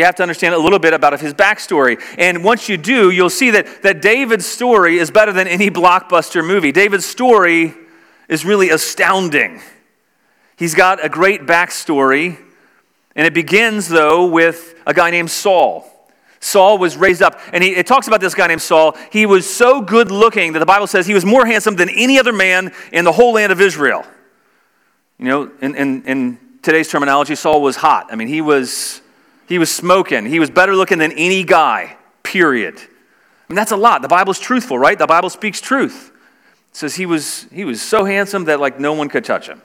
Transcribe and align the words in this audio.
you 0.00 0.06
have 0.06 0.16
to 0.16 0.22
understand 0.22 0.54
a 0.54 0.58
little 0.58 0.78
bit 0.78 0.92
about 0.92 1.18
his 1.20 1.34
backstory. 1.34 2.02
And 2.18 2.42
once 2.42 2.68
you 2.68 2.76
do, 2.76 3.10
you'll 3.10 3.30
see 3.30 3.50
that, 3.50 3.82
that 3.82 4.02
David's 4.02 4.46
story 4.46 4.98
is 4.98 5.10
better 5.10 5.32
than 5.32 5.46
any 5.46 5.70
blockbuster 5.70 6.44
movie. 6.44 6.72
David's 6.72 7.06
story 7.06 7.74
is 8.28 8.44
really 8.44 8.70
astounding. 8.70 9.60
He's 10.56 10.74
got 10.74 11.04
a 11.04 11.08
great 11.08 11.42
backstory, 11.42 12.38
and 13.14 13.26
it 13.26 13.34
begins, 13.34 13.88
though, 13.88 14.26
with 14.26 14.74
a 14.86 14.94
guy 14.94 15.10
named 15.10 15.30
Saul. 15.30 15.86
Saul 16.40 16.78
was 16.78 16.96
raised 16.96 17.22
up, 17.22 17.38
and 17.52 17.62
he, 17.62 17.76
it 17.76 17.86
talks 17.86 18.06
about 18.06 18.20
this 18.22 18.34
guy 18.34 18.46
named 18.46 18.62
Saul. 18.62 18.96
He 19.12 19.26
was 19.26 19.48
so 19.48 19.82
good 19.82 20.10
looking 20.10 20.54
that 20.54 20.58
the 20.58 20.66
Bible 20.66 20.86
says 20.86 21.06
he 21.06 21.12
was 21.12 21.24
more 21.26 21.44
handsome 21.44 21.76
than 21.76 21.90
any 21.90 22.18
other 22.18 22.32
man 22.32 22.72
in 22.92 23.04
the 23.04 23.12
whole 23.12 23.34
land 23.34 23.52
of 23.52 23.60
Israel. 23.60 24.06
You 25.18 25.26
know, 25.26 25.50
in, 25.60 25.74
in, 25.74 26.02
in 26.04 26.38
today's 26.62 26.88
terminology, 26.88 27.34
Saul 27.34 27.60
was 27.60 27.76
hot. 27.76 28.08
I 28.10 28.16
mean, 28.16 28.28
he 28.28 28.40
was, 28.40 29.02
he 29.50 29.58
was 29.58 29.74
smoking. 29.74 30.26
He 30.26 30.38
was 30.38 30.48
better 30.48 30.76
looking 30.76 30.98
than 30.98 31.10
any 31.10 31.42
guy, 31.42 31.96
period. 32.22 32.76
I 32.76 33.52
mean, 33.52 33.56
that's 33.56 33.72
a 33.72 33.76
lot. 33.76 34.00
The 34.00 34.06
Bible's 34.06 34.38
truthful, 34.38 34.78
right? 34.78 34.96
The 34.96 35.08
Bible 35.08 35.28
speaks 35.28 35.60
truth. 35.60 36.12
It 36.70 36.76
says 36.76 36.94
he 36.94 37.04
was, 37.04 37.46
he 37.52 37.64
was 37.64 37.82
so 37.82 38.04
handsome 38.04 38.44
that 38.44 38.60
like 38.60 38.78
no 38.78 38.92
one 38.92 39.08
could 39.08 39.24
touch 39.24 39.48
him. 39.48 39.60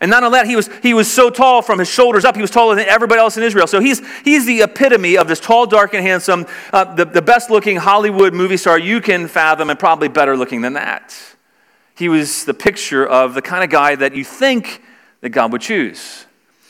And 0.00 0.12
not 0.12 0.22
only 0.22 0.38
that, 0.38 0.46
he 0.46 0.54
was, 0.54 0.70
he 0.80 0.94
was 0.94 1.12
so 1.12 1.28
tall 1.28 1.60
from 1.60 1.80
his 1.80 1.88
shoulders 1.88 2.24
up, 2.24 2.36
he 2.36 2.40
was 2.40 2.52
taller 2.52 2.76
than 2.76 2.86
everybody 2.86 3.18
else 3.18 3.36
in 3.36 3.42
Israel. 3.42 3.66
So 3.66 3.80
he's, 3.80 4.00
he's 4.20 4.46
the 4.46 4.62
epitome 4.62 5.18
of 5.18 5.26
this 5.26 5.40
tall, 5.40 5.66
dark, 5.66 5.92
and 5.92 6.06
handsome, 6.06 6.46
uh, 6.72 6.94
the, 6.94 7.04
the 7.04 7.22
best 7.22 7.50
looking 7.50 7.78
Hollywood 7.78 8.32
movie 8.32 8.56
star 8.56 8.78
you 8.78 9.00
can 9.00 9.26
fathom, 9.26 9.70
and 9.70 9.78
probably 9.78 10.06
better 10.06 10.36
looking 10.36 10.60
than 10.60 10.74
that. 10.74 11.18
He 11.96 12.08
was 12.08 12.44
the 12.44 12.54
picture 12.54 13.04
of 13.04 13.34
the 13.34 13.42
kind 13.42 13.64
of 13.64 13.70
guy 13.70 13.96
that 13.96 14.14
you 14.14 14.22
think 14.22 14.82
that 15.20 15.30
God 15.30 15.50
would 15.50 15.62
choose. 15.62 16.26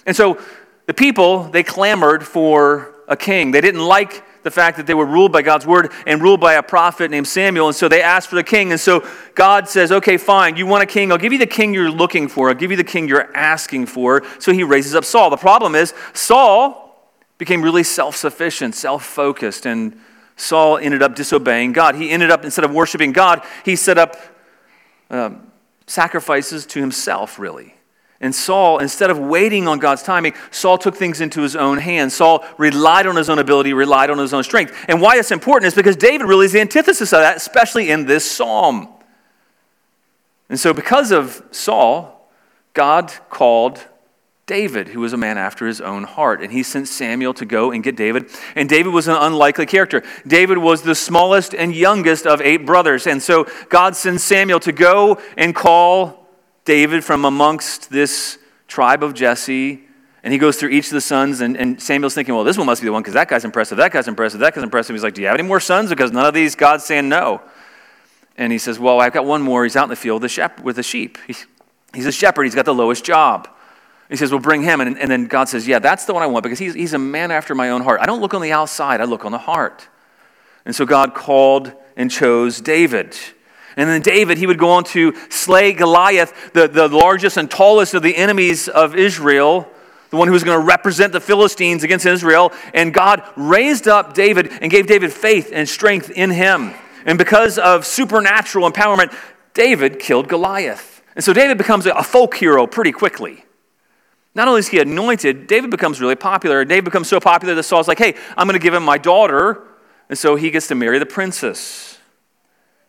And 0.07 0.17
so 0.17 0.41
the 0.87 0.95
people, 0.95 1.45
they 1.45 1.63
clamored 1.63 2.27
for 2.27 2.95
a 3.09 3.17
king. 3.17 3.51
They 3.51 3.61
didn't 3.61 3.85
like 3.85 4.25
the 4.43 4.51
fact 4.53 4.77
that 4.77 4.87
they 4.87 4.95
were 4.95 5.07
ruled 5.07 5.33
by 5.33 5.43
God's 5.43 5.67
word 5.67 5.91
and 6.07 6.23
ruled 6.23 6.41
by 6.41 6.55
a 6.55 6.63
prophet 6.63 7.11
named 7.11 7.27
Samuel. 7.27 7.67
And 7.67 7.75
so 7.75 7.89
they 7.89 8.01
asked 8.01 8.29
for 8.29 8.37
the 8.37 8.45
king. 8.45 8.71
And 8.71 8.81
so 8.81 9.05
God 9.35 9.69
says, 9.69 9.91
okay, 9.91 10.17
fine, 10.17 10.57
you 10.57 10.67
want 10.67 10.85
a 10.85 10.87
king. 10.87 11.11
I'll 11.11 11.19
give 11.19 11.33
you 11.33 11.39
the 11.41 11.47
king 11.47 11.75
you're 11.75 11.91
looking 11.91 12.29
for. 12.29 12.49
I'll 12.49 12.55
give 12.55 12.71
you 12.71 12.77
the 12.77 12.85
king 12.85 13.09
you're 13.09 13.37
asking 13.37 13.87
for. 13.87 14.23
So 14.39 14.53
he 14.53 14.63
raises 14.63 14.95
up 14.95 15.05
Saul. 15.05 15.31
The 15.31 15.37
problem 15.37 15.75
is, 15.75 15.93
Saul 16.13 16.87
became 17.39 17.61
really 17.61 17.83
self 17.83 18.15
sufficient, 18.15 18.77
self 18.77 19.05
focused, 19.05 19.67
and 19.67 19.99
Saul 20.37 20.79
ended 20.79 21.03
up 21.03 21.17
disobeying 21.17 21.73
God. 21.73 21.97
He 21.97 22.11
ended 22.11 22.31
up, 22.31 22.45
instead 22.45 22.65
of 22.65 22.73
worshiping 22.73 23.13
God, 23.13 23.43
he 23.65 23.75
set 23.75 23.99
up 23.99 24.17
um, 25.11 25.51
sacrifices 25.87 26.67
to 26.67 26.81
himself, 26.81 27.39
really. 27.39 27.76
And 28.21 28.35
Saul, 28.35 28.79
instead 28.79 29.11
of 29.11 29.19
waiting 29.19 29.69
on 29.69 29.79
God's 29.79 30.03
timing, 30.03 30.33
Saul 30.51 30.79
took 30.79 30.97
things 30.97 31.21
into 31.21 31.43
his 31.43 31.55
own 31.55 31.79
hands. 31.79 32.15
Saul 32.15 32.45
relied 32.57 33.07
on 33.07 33.17
his 33.17 33.29
own 33.29 33.39
ability, 33.39 33.75
relied 33.75 34.09
on 34.09 34.19
his 34.19 34.33
own 34.33 34.43
strength. 34.43 34.75
And 34.89 35.03
why 35.03 35.17
that's 35.17 35.31
important 35.31 35.67
is 35.69 35.75
because 35.75 35.97
David 35.97 36.25
really 36.27 36.47
is 36.47 36.53
the 36.53 36.61
antithesis 36.61 37.13
of 37.13 37.21
that, 37.21 37.37
especially 37.37 37.91
in 37.91 38.07
this 38.07 38.29
psalm. 38.29 38.89
And 40.49 40.59
so, 40.59 40.73
because 40.73 41.11
of 41.11 41.43
Saul, 41.51 42.31
God 42.73 43.13
called 43.29 43.85
David, 44.47 44.89
who 44.89 45.01
was 45.01 45.13
a 45.13 45.17
man 45.17 45.39
after 45.39 45.67
his 45.67 45.81
own 45.81 46.05
heart. 46.05 46.41
And 46.41 46.53
he 46.53 46.63
sent 46.63 46.89
Samuel 46.89 47.35
to 47.35 47.45
go 47.45 47.73
and 47.73 47.83
get 47.83 47.97
David. 47.97 48.31
And 48.55 48.69
David 48.69 48.93
was 48.93 49.09
an 49.09 49.17
unlikely 49.17 49.67
character. 49.67 50.05
David 50.27 50.59
was 50.59 50.83
the 50.83 50.95
smallest 50.95 51.53
and 51.53 51.75
youngest 51.75 52.27
of 52.27 52.41
eight 52.41 52.65
brothers. 52.65 53.07
And 53.07 53.23
so, 53.23 53.47
God 53.69 53.95
sends 53.95 54.23
Samuel 54.23 54.61
to 54.61 54.73
go 54.73 55.21
and 55.37 55.55
call 55.55 56.26
David 56.67 57.03
from 57.03 57.25
amongst 57.25 57.91
this 57.91 58.39
tribe 58.69 59.03
of 59.03 59.15
Jesse. 59.15 59.83
And 60.23 60.33
he 60.33 60.39
goes 60.39 60.57
through 60.57 60.71
each 60.71 60.87
of 60.87 60.93
the 60.93 61.01
sons, 61.01 61.41
and, 61.41 61.57
and 61.57 61.81
Samuel's 61.81 62.13
thinking, 62.13 62.35
well, 62.35 62.43
this 62.43 62.59
one 62.59 62.67
must 62.67 62.83
be 62.83 62.87
the 62.87 62.93
one 62.93 63.01
because 63.01 63.15
that 63.15 63.29
guy's 63.29 63.45
impressive, 63.45 63.79
that 63.79 63.93
guy's 63.93 64.09
impressive, 64.09 64.41
that 64.41 64.55
guy's 64.55 64.65
impressive. 64.65 64.93
He's 64.93 65.05
like, 65.05 65.15
do 65.15 65.21
you 65.21 65.29
have 65.29 65.39
any 65.39 65.47
more 65.47 65.61
sons? 65.61 65.89
Because 65.89 66.11
none 66.11 66.27
of 66.27 66.35
these, 66.35 66.57
God's 66.57 66.85
saying 66.85 67.09
no. 67.09 67.41
And 68.37 68.53
he 68.53 68.59
says, 68.59 68.79
well, 68.79 69.01
I've 69.01 69.13
got 69.13 69.25
one 69.25 69.41
more. 69.41 69.63
He's 69.63 69.77
out 69.77 69.85
in 69.85 69.91
the 69.91 69.97
field 69.97 70.23
with 70.23 70.77
the 70.77 70.83
sheep. 70.83 71.19
he's 71.27 72.07
a 72.07 72.13
shepherd. 72.13 72.43
He's 72.43 72.57
got 72.57 72.65
the 72.65 72.75
lowest 72.75 73.05
job. 73.05 73.49
He 74.09 74.17
says, 74.17 74.31
well, 74.31 74.41
bring 74.41 74.63
him. 74.63 74.81
And, 74.81 74.99
and 74.99 75.11
then 75.11 75.27
God 75.27 75.49
says, 75.49 75.67
yeah, 75.67 75.79
that's 75.79 76.05
the 76.05 76.15
one 76.15 76.23
I 76.23 76.27
want 76.27 76.43
because 76.43 76.59
he's, 76.59 76.75
he's 76.75 76.93
a 76.93 76.99
man 76.99 77.31
after 77.31 77.55
my 77.55 77.71
own 77.71 77.83
heart. 77.83 78.01
I 78.01 78.07
don't 78.07 78.21
look 78.21 78.35
on 78.35 78.43
the 78.43 78.53
outside, 78.53 79.01
I 79.01 79.05
look 79.05 79.25
on 79.25 79.33
the 79.33 79.39
heart. 79.39 79.89
And 80.65 80.75
so 80.75 80.85
God 80.85 81.15
called 81.15 81.73
and 81.97 82.11
chose 82.11 82.61
David. 82.61 83.17
And 83.77 83.91
then 83.91 84.01
David, 84.01 84.39
he 84.39 84.47
would 84.47 84.59
go 84.59 84.71
on 84.71 84.85
to 84.85 85.15
slay 85.29 85.73
Goliath, 85.73 86.53
the, 86.55 86.67
the 86.67 86.89
largest 86.89 87.37
and 87.37 87.51
tallest 87.51 87.93
of 87.93 88.03
the 88.03 88.17
enemies 88.17 88.69
of 88.69 88.97
Israel, 88.97 89.69
the 90.11 90.17
one 90.17 90.29
who 90.29 90.33
was 90.33 90.45
going 90.45 90.59
to 90.59 90.65
represent 90.65 91.13
the 91.13 91.21
Philistines 91.21 91.85
against 91.85 92.07
Israel. 92.07 92.53
And 92.73 92.95
God 92.95 93.23
raised 93.37 93.87
up 93.87 94.15
David 94.15 94.51
and 94.63 94.71
gave 94.71 94.87
David 94.87 95.13
faith 95.13 95.51
and 95.53 95.69
strength 95.69 96.11
in 96.11 96.31
him. 96.31 96.73
And 97.05 97.19
because 97.19 97.59
of 97.59 97.85
supernatural 97.85 98.71
empowerment, 98.71 99.15
David 99.53 99.99
killed 99.99 100.29
Goliath. 100.29 101.03
And 101.15 101.25
so 101.25 101.33
David 101.33 101.59
becomes 101.59 101.87
a 101.87 102.03
folk 102.03 102.35
hero 102.35 102.67
pretty 102.67 102.93
quickly. 102.93 103.45
Not 104.35 104.49
only 104.49 104.61
is 104.61 104.69
he 104.69 104.79
anointed, 104.79 105.47
David 105.47 105.71
becomes 105.71 106.01
really 106.01 106.15
popular. 106.15 106.65
David 106.65 106.85
becomes 106.85 107.09
so 107.09 107.21
popular 107.21 107.55
that 107.55 107.63
Saul's 107.63 107.89
like, 107.89 107.99
hey, 107.99 108.17
I'm 108.37 108.47
going 108.47 108.59
to 108.59 108.63
give 108.63 108.75
him 108.75 108.85
my 108.85 108.99
daughter. 108.99 109.63
And 110.11 110.19
so 110.19 110.37
he 110.37 110.51
gets 110.51 110.69
to 110.69 110.75
marry 110.75 110.99
the 110.99 111.07
princess. 111.07 111.96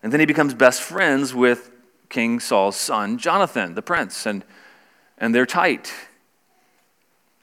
And 0.08 0.14
then 0.14 0.22
he 0.22 0.26
becomes 0.26 0.54
best 0.54 0.82
friends 0.82 1.36
with 1.36 1.70
King 2.08 2.40
Saul's 2.40 2.78
son, 2.78 3.18
Jonathan, 3.18 3.74
the 3.74 3.82
prince, 3.82 4.26
and, 4.26 4.46
and 5.18 5.36
they're 5.36 5.46
tight. 5.46 5.94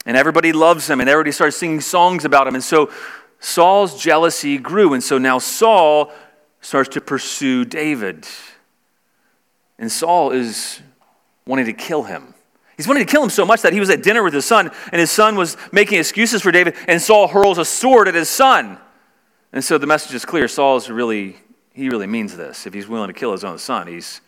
And 0.06 0.16
everybody 0.16 0.50
loves 0.54 0.88
him, 0.88 0.98
and 0.98 1.10
everybody 1.10 1.30
starts 1.30 1.58
singing 1.58 1.82
songs 1.82 2.24
about 2.24 2.46
him. 2.46 2.54
And 2.54 2.64
so 2.64 2.90
Saul's 3.38 4.02
jealousy 4.02 4.56
grew, 4.56 4.94
and 4.94 5.02
so 5.02 5.18
now 5.18 5.38
Saul 5.38 6.10
starts 6.62 6.88
to 6.94 7.02
pursue 7.02 7.66
David. 7.66 8.26
And 9.78 9.92
Saul 9.92 10.30
is 10.30 10.80
wanting 11.46 11.66
to 11.66 11.74
kill 11.74 12.04
him. 12.04 12.32
He's 12.78 12.88
wanting 12.88 13.04
to 13.04 13.12
kill 13.12 13.22
him 13.22 13.28
so 13.28 13.44
much 13.44 13.60
that 13.60 13.74
he 13.74 13.78
was 13.78 13.90
at 13.90 14.02
dinner 14.02 14.22
with 14.22 14.32
his 14.32 14.46
son, 14.46 14.70
and 14.90 14.98
his 14.98 15.10
son 15.10 15.36
was 15.36 15.58
making 15.70 15.98
excuses 15.98 16.40
for 16.40 16.50
David, 16.50 16.76
and 16.88 17.02
Saul 17.02 17.28
hurls 17.28 17.58
a 17.58 17.64
sword 17.66 18.08
at 18.08 18.14
his 18.14 18.30
son. 18.30 18.78
And 19.52 19.62
so 19.62 19.76
the 19.76 19.86
message 19.86 20.14
is 20.14 20.24
clear 20.24 20.48
Saul 20.48 20.78
is 20.78 20.88
really 20.88 21.36
he 21.74 21.88
really 21.88 22.06
means 22.06 22.36
this. 22.36 22.66
If 22.66 22.72
he's 22.72 22.88
willing 22.88 23.08
to 23.08 23.12
kill 23.12 23.32
his 23.32 23.44
own 23.44 23.58
son, 23.58 23.86
he's 23.86 24.20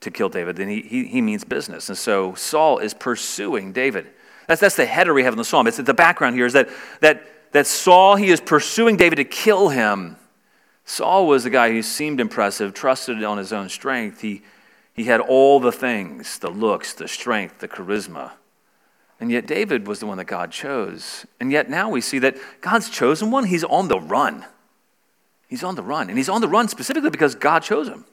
to 0.00 0.10
kill 0.10 0.28
David, 0.28 0.56
then 0.56 0.68
he, 0.68 0.82
he, 0.82 1.04
he 1.04 1.20
means 1.20 1.42
business. 1.44 1.88
And 1.88 1.98
so 1.98 2.34
Saul 2.34 2.78
is 2.78 2.94
pursuing 2.94 3.72
David. 3.72 4.06
That's, 4.46 4.60
that's 4.60 4.76
the 4.76 4.86
header 4.86 5.12
we 5.12 5.24
have 5.24 5.32
in 5.32 5.38
the 5.38 5.44
psalm. 5.44 5.66
It's 5.66 5.78
the 5.78 5.94
background 5.94 6.36
here 6.36 6.46
is 6.46 6.52
that, 6.52 6.68
that, 7.00 7.52
that 7.52 7.66
Saul, 7.66 8.16
he 8.16 8.28
is 8.28 8.40
pursuing 8.40 8.96
David 8.96 9.16
to 9.16 9.24
kill 9.24 9.70
him. 9.70 10.16
Saul 10.84 11.26
was 11.26 11.44
a 11.44 11.50
guy 11.50 11.70
who 11.70 11.82
seemed 11.82 12.20
impressive, 12.20 12.72
trusted 12.72 13.24
on 13.24 13.38
his 13.38 13.52
own 13.52 13.68
strength. 13.68 14.20
He, 14.20 14.42
he 14.94 15.04
had 15.04 15.20
all 15.20 15.58
the 15.58 15.72
things 15.72 16.38
the 16.38 16.50
looks, 16.50 16.94
the 16.94 17.08
strength, 17.08 17.58
the 17.58 17.68
charisma. 17.68 18.32
And 19.18 19.32
yet 19.32 19.46
David 19.46 19.86
was 19.88 19.98
the 19.98 20.06
one 20.06 20.18
that 20.18 20.26
God 20.26 20.52
chose. 20.52 21.26
And 21.40 21.50
yet 21.50 21.68
now 21.70 21.88
we 21.88 22.00
see 22.00 22.18
that 22.20 22.36
God's 22.60 22.90
chosen 22.90 23.30
one, 23.30 23.44
he's 23.44 23.64
on 23.64 23.88
the 23.88 23.98
run. 23.98 24.44
He's 25.48 25.62
on 25.62 25.74
the 25.74 25.82
run. 25.82 26.08
And 26.08 26.18
he's 26.18 26.28
on 26.28 26.40
the 26.40 26.48
run 26.48 26.68
specifically 26.68 27.10
because 27.10 27.34
God 27.34 27.62
chose 27.62 27.88
him. 27.88 28.04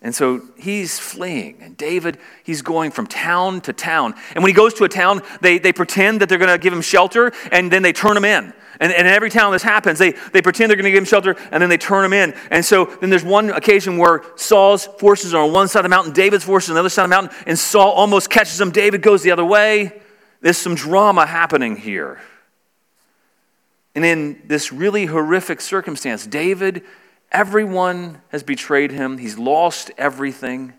And 0.00 0.14
so 0.14 0.42
he's 0.56 0.98
fleeing. 0.98 1.60
And 1.60 1.76
David, 1.76 2.18
he's 2.44 2.62
going 2.62 2.92
from 2.92 3.06
town 3.08 3.60
to 3.62 3.72
town. 3.72 4.14
And 4.34 4.44
when 4.44 4.50
he 4.50 4.54
goes 4.54 4.74
to 4.74 4.84
a 4.84 4.88
town, 4.88 5.22
they, 5.40 5.58
they 5.58 5.72
pretend 5.72 6.20
that 6.20 6.28
they're 6.28 6.38
going 6.38 6.50
to 6.50 6.58
give 6.58 6.72
him 6.72 6.82
shelter, 6.82 7.32
and 7.50 7.70
then 7.70 7.82
they 7.82 7.92
turn 7.92 8.16
him 8.16 8.24
in. 8.24 8.52
And, 8.80 8.92
in 8.92 9.06
every 9.06 9.28
town 9.28 9.50
this 9.50 9.64
happens, 9.64 9.98
they, 9.98 10.12
they 10.12 10.40
pretend 10.40 10.70
they're 10.70 10.76
going 10.76 10.84
to 10.84 10.92
give 10.92 11.02
him 11.02 11.04
shelter, 11.04 11.34
and 11.50 11.60
then 11.60 11.68
they 11.68 11.78
turn 11.78 12.04
him 12.04 12.12
in. 12.12 12.32
And 12.52 12.64
so 12.64 12.84
then 12.84 13.10
there's 13.10 13.24
one 13.24 13.50
occasion 13.50 13.96
where 13.96 14.22
Saul's 14.36 14.86
forces 14.86 15.34
are 15.34 15.42
on 15.42 15.52
one 15.52 15.66
side 15.66 15.80
of 15.80 15.84
the 15.84 15.88
mountain, 15.88 16.12
David's 16.12 16.44
forces 16.44 16.70
on 16.70 16.74
the 16.74 16.80
other 16.80 16.88
side 16.88 17.02
of 17.02 17.10
the 17.10 17.16
mountain, 17.16 17.36
and 17.48 17.58
Saul 17.58 17.90
almost 17.90 18.30
catches 18.30 18.60
him. 18.60 18.70
David 18.70 19.02
goes 19.02 19.24
the 19.24 19.32
other 19.32 19.44
way. 19.44 20.00
There's 20.40 20.58
some 20.58 20.76
drama 20.76 21.26
happening 21.26 21.74
here. 21.74 22.20
And 23.98 24.04
in 24.04 24.42
this 24.44 24.72
really 24.72 25.06
horrific 25.06 25.60
circumstance, 25.60 26.24
David, 26.24 26.84
everyone 27.32 28.22
has 28.28 28.44
betrayed 28.44 28.92
him. 28.92 29.18
He's 29.18 29.36
lost 29.36 29.90
everything. 29.98 30.72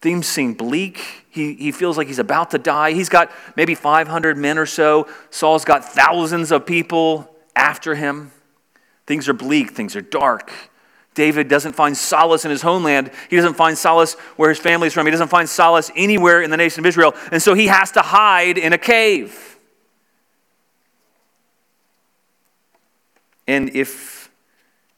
Things 0.00 0.26
seem 0.26 0.54
bleak. 0.54 0.98
He, 1.30 1.54
he 1.54 1.70
feels 1.70 1.96
like 1.96 2.08
he's 2.08 2.18
about 2.18 2.50
to 2.50 2.58
die. 2.58 2.94
He's 2.94 3.08
got 3.08 3.30
maybe 3.54 3.76
500 3.76 4.36
men 4.36 4.58
or 4.58 4.66
so. 4.66 5.06
Saul's 5.30 5.64
got 5.64 5.84
thousands 5.84 6.50
of 6.50 6.66
people 6.66 7.32
after 7.54 7.94
him. 7.94 8.32
Things 9.06 9.28
are 9.28 9.32
bleak, 9.32 9.70
things 9.70 9.94
are 9.94 10.00
dark. 10.00 10.50
David 11.14 11.46
doesn't 11.46 11.74
find 11.74 11.96
solace 11.96 12.44
in 12.44 12.50
his 12.50 12.62
homeland. 12.62 13.12
He 13.30 13.36
doesn't 13.36 13.54
find 13.54 13.78
solace 13.78 14.14
where 14.34 14.48
his 14.48 14.58
family's 14.58 14.94
from. 14.94 15.06
He 15.06 15.12
doesn't 15.12 15.28
find 15.28 15.48
solace 15.48 15.92
anywhere 15.94 16.42
in 16.42 16.50
the 16.50 16.56
nation 16.56 16.80
of 16.80 16.86
Israel. 16.86 17.14
And 17.30 17.40
so 17.40 17.54
he 17.54 17.68
has 17.68 17.92
to 17.92 18.02
hide 18.02 18.58
in 18.58 18.72
a 18.72 18.78
cave. 18.78 19.57
And 23.48 23.74
if 23.74 24.30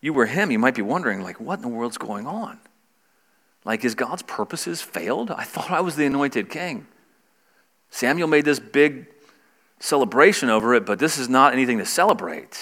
you 0.03 0.13
were 0.13 0.27
him, 0.27 0.51
you 0.51 0.59
might 0.59 0.75
be 0.75 0.83
wondering, 0.83 1.23
like, 1.23 1.41
what 1.41 1.61
in 1.61 1.63
the 1.63 1.69
world's 1.69 1.97
going 1.97 2.27
on? 2.27 2.59
Like, 3.65 3.85
is 3.85 3.95
God's 3.95 4.23
purposes 4.23 4.83
failed? 4.83 5.31
I 5.31 5.45
thought 5.45 5.71
I 5.71 5.81
was 5.81 5.95
the 5.97 6.05
anointed 6.05 6.51
king. 6.51 6.87
Samuel 7.91 8.29
made 8.29 8.45
this 8.45 8.59
big 8.59 9.07
celebration 9.79 10.51
over 10.51 10.75
it, 10.75 10.85
but 10.85 10.99
this 10.99 11.17
is 11.17 11.29
not 11.29 11.53
anything 11.53 11.79
to 11.79 11.87
celebrate. 11.87 12.59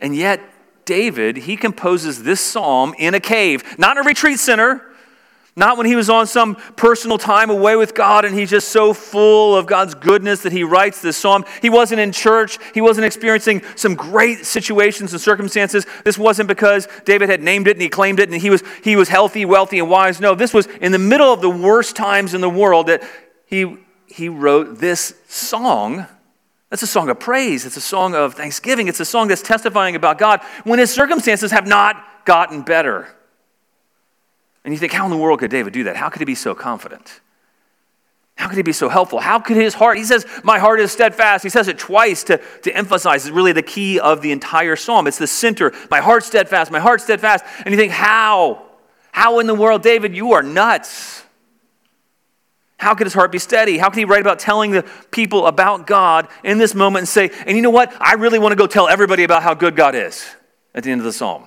And 0.00 0.16
yet, 0.16 0.40
David, 0.84 1.36
he 1.36 1.56
composes 1.56 2.22
this 2.22 2.40
psalm 2.40 2.94
in 2.98 3.12
a 3.14 3.20
cave, 3.20 3.78
not 3.78 3.96
in 3.96 4.04
a 4.04 4.06
retreat 4.06 4.38
center, 4.38 4.82
not 5.58 5.78
when 5.78 5.86
he 5.86 5.96
was 5.96 6.10
on 6.10 6.26
some 6.26 6.56
personal 6.76 7.16
time 7.16 7.48
away 7.48 7.76
with 7.76 7.94
God 7.94 8.26
and 8.26 8.34
he's 8.34 8.50
just 8.50 8.68
so 8.68 8.92
full 8.92 9.56
of 9.56 9.64
God's 9.64 9.94
goodness 9.94 10.42
that 10.42 10.52
he 10.52 10.62
writes 10.62 11.00
this 11.00 11.16
psalm. 11.16 11.46
He 11.62 11.70
wasn't 11.70 12.00
in 12.00 12.12
church. 12.12 12.58
He 12.74 12.82
wasn't 12.82 13.06
experiencing 13.06 13.62
some 13.74 13.94
great 13.94 14.44
situations 14.44 15.12
and 15.12 15.20
circumstances. 15.20 15.86
This 16.04 16.18
wasn't 16.18 16.48
because 16.48 16.86
David 17.06 17.30
had 17.30 17.42
named 17.42 17.68
it 17.68 17.72
and 17.72 17.80
he 17.80 17.88
claimed 17.88 18.20
it 18.20 18.30
and 18.30 18.40
he 18.40 18.50
was, 18.50 18.62
he 18.84 18.96
was 18.96 19.08
healthy, 19.08 19.46
wealthy, 19.46 19.78
and 19.78 19.88
wise. 19.88 20.20
No, 20.20 20.34
this 20.34 20.52
was 20.52 20.66
in 20.66 20.92
the 20.92 20.98
middle 20.98 21.32
of 21.32 21.40
the 21.40 21.50
worst 21.50 21.96
times 21.96 22.34
in 22.34 22.42
the 22.42 22.50
world 22.50 22.88
that 22.88 23.02
he, 23.46 23.78
he 24.06 24.28
wrote 24.28 24.78
this 24.78 25.14
song. 25.26 26.06
That's 26.68 26.82
a 26.82 26.86
song 26.86 27.08
of 27.08 27.18
praise. 27.18 27.64
It's 27.64 27.78
a 27.78 27.80
song 27.80 28.14
of 28.14 28.34
thanksgiving. 28.34 28.88
It's 28.88 29.00
a 29.00 29.06
song 29.06 29.28
that's 29.28 29.40
testifying 29.40 29.96
about 29.96 30.18
God 30.18 30.42
when 30.64 30.78
his 30.78 30.92
circumstances 30.92 31.50
have 31.50 31.66
not 31.66 31.96
gotten 32.26 32.60
better. 32.60 33.15
And 34.66 34.74
you 34.74 34.80
think, 34.80 34.92
how 34.92 35.04
in 35.04 35.12
the 35.12 35.16
world 35.16 35.38
could 35.38 35.52
David 35.52 35.72
do 35.72 35.84
that? 35.84 35.94
How 35.94 36.08
could 36.08 36.18
he 36.18 36.24
be 36.24 36.34
so 36.34 36.52
confident? 36.52 37.20
How 38.34 38.48
could 38.48 38.56
he 38.56 38.62
be 38.62 38.72
so 38.72 38.88
helpful? 38.88 39.20
How 39.20 39.38
could 39.38 39.56
his 39.56 39.74
heart, 39.74 39.96
he 39.96 40.02
says, 40.02 40.26
my 40.42 40.58
heart 40.58 40.80
is 40.80 40.90
steadfast. 40.90 41.44
He 41.44 41.50
says 41.50 41.68
it 41.68 41.78
twice 41.78 42.24
to, 42.24 42.38
to 42.62 42.76
emphasize 42.76 43.26
it's 43.26 43.34
really 43.34 43.52
the 43.52 43.62
key 43.62 44.00
of 44.00 44.22
the 44.22 44.32
entire 44.32 44.74
psalm. 44.74 45.06
It's 45.06 45.18
the 45.18 45.28
center. 45.28 45.72
My 45.88 46.00
heart's 46.00 46.26
steadfast, 46.26 46.72
my 46.72 46.80
heart's 46.80 47.04
steadfast. 47.04 47.44
And 47.64 47.70
you 47.72 47.76
think, 47.76 47.92
how? 47.92 48.66
How 49.12 49.38
in 49.38 49.46
the 49.46 49.54
world, 49.54 49.82
David, 49.82 50.16
you 50.16 50.32
are 50.32 50.42
nuts. 50.42 51.22
How 52.76 52.96
could 52.96 53.06
his 53.06 53.14
heart 53.14 53.30
be 53.30 53.38
steady? 53.38 53.78
How 53.78 53.88
could 53.88 54.00
he 54.00 54.04
write 54.04 54.20
about 54.20 54.40
telling 54.40 54.72
the 54.72 54.82
people 55.12 55.46
about 55.46 55.86
God 55.86 56.26
in 56.42 56.58
this 56.58 56.74
moment 56.74 57.02
and 57.02 57.08
say, 57.08 57.30
and 57.46 57.56
you 57.56 57.62
know 57.62 57.70
what? 57.70 57.94
I 58.00 58.14
really 58.14 58.40
want 58.40 58.50
to 58.50 58.56
go 58.56 58.66
tell 58.66 58.88
everybody 58.88 59.22
about 59.22 59.44
how 59.44 59.54
good 59.54 59.76
God 59.76 59.94
is 59.94 60.26
at 60.74 60.82
the 60.82 60.90
end 60.90 61.00
of 61.00 61.04
the 61.04 61.12
psalm. 61.12 61.44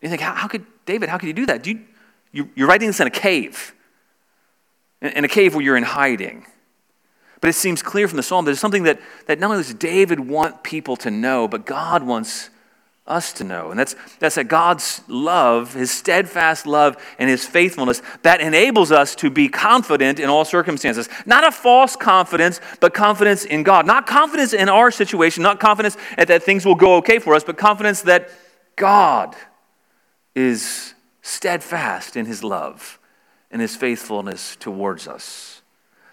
You 0.00 0.08
think, 0.08 0.22
how, 0.22 0.32
how 0.32 0.48
could, 0.48 0.64
David, 0.86 1.10
how 1.10 1.18
could 1.18 1.26
you 1.26 1.34
do 1.34 1.46
that? 1.46 1.62
Do 1.62 1.72
you, 1.72 1.84
you're 2.32 2.66
writing 2.66 2.88
this 2.88 3.00
in 3.00 3.06
a 3.06 3.10
cave, 3.10 3.74
in 5.00 5.24
a 5.24 5.28
cave 5.28 5.54
where 5.54 5.62
you're 5.62 5.76
in 5.76 5.82
hiding. 5.82 6.46
But 7.40 7.50
it 7.50 7.54
seems 7.54 7.82
clear 7.82 8.06
from 8.06 8.16
the 8.16 8.22
psalm 8.22 8.44
that 8.44 8.50
there's 8.50 8.60
something 8.60 8.84
that, 8.84 9.00
that 9.26 9.40
not 9.40 9.50
only 9.50 9.62
does 9.62 9.74
David 9.74 10.20
want 10.20 10.62
people 10.62 10.96
to 10.98 11.10
know, 11.10 11.48
but 11.48 11.66
God 11.66 12.04
wants 12.04 12.50
us 13.04 13.32
to 13.32 13.44
know. 13.44 13.70
And 13.70 13.78
that's, 13.78 13.96
that's 14.20 14.36
that 14.36 14.46
God's 14.46 15.02
love, 15.08 15.74
his 15.74 15.90
steadfast 15.90 16.66
love, 16.66 16.96
and 17.18 17.28
his 17.28 17.44
faithfulness, 17.44 18.00
that 18.22 18.40
enables 18.40 18.92
us 18.92 19.16
to 19.16 19.28
be 19.28 19.48
confident 19.48 20.20
in 20.20 20.28
all 20.30 20.44
circumstances. 20.44 21.08
Not 21.26 21.44
a 21.44 21.50
false 21.50 21.96
confidence, 21.96 22.60
but 22.78 22.94
confidence 22.94 23.44
in 23.44 23.64
God. 23.64 23.86
Not 23.86 24.06
confidence 24.06 24.52
in 24.52 24.68
our 24.68 24.92
situation, 24.92 25.42
not 25.42 25.58
confidence 25.58 25.96
that 26.16 26.44
things 26.44 26.64
will 26.64 26.76
go 26.76 26.96
okay 26.98 27.18
for 27.18 27.34
us, 27.34 27.42
but 27.42 27.58
confidence 27.58 28.02
that 28.02 28.30
God 28.76 29.34
is 30.36 30.94
steadfast 31.22 32.16
in 32.16 32.26
his 32.26 32.44
love 32.44 32.98
and 33.50 33.62
his 33.62 33.76
faithfulness 33.76 34.56
towards 34.56 35.08
us. 35.08 35.62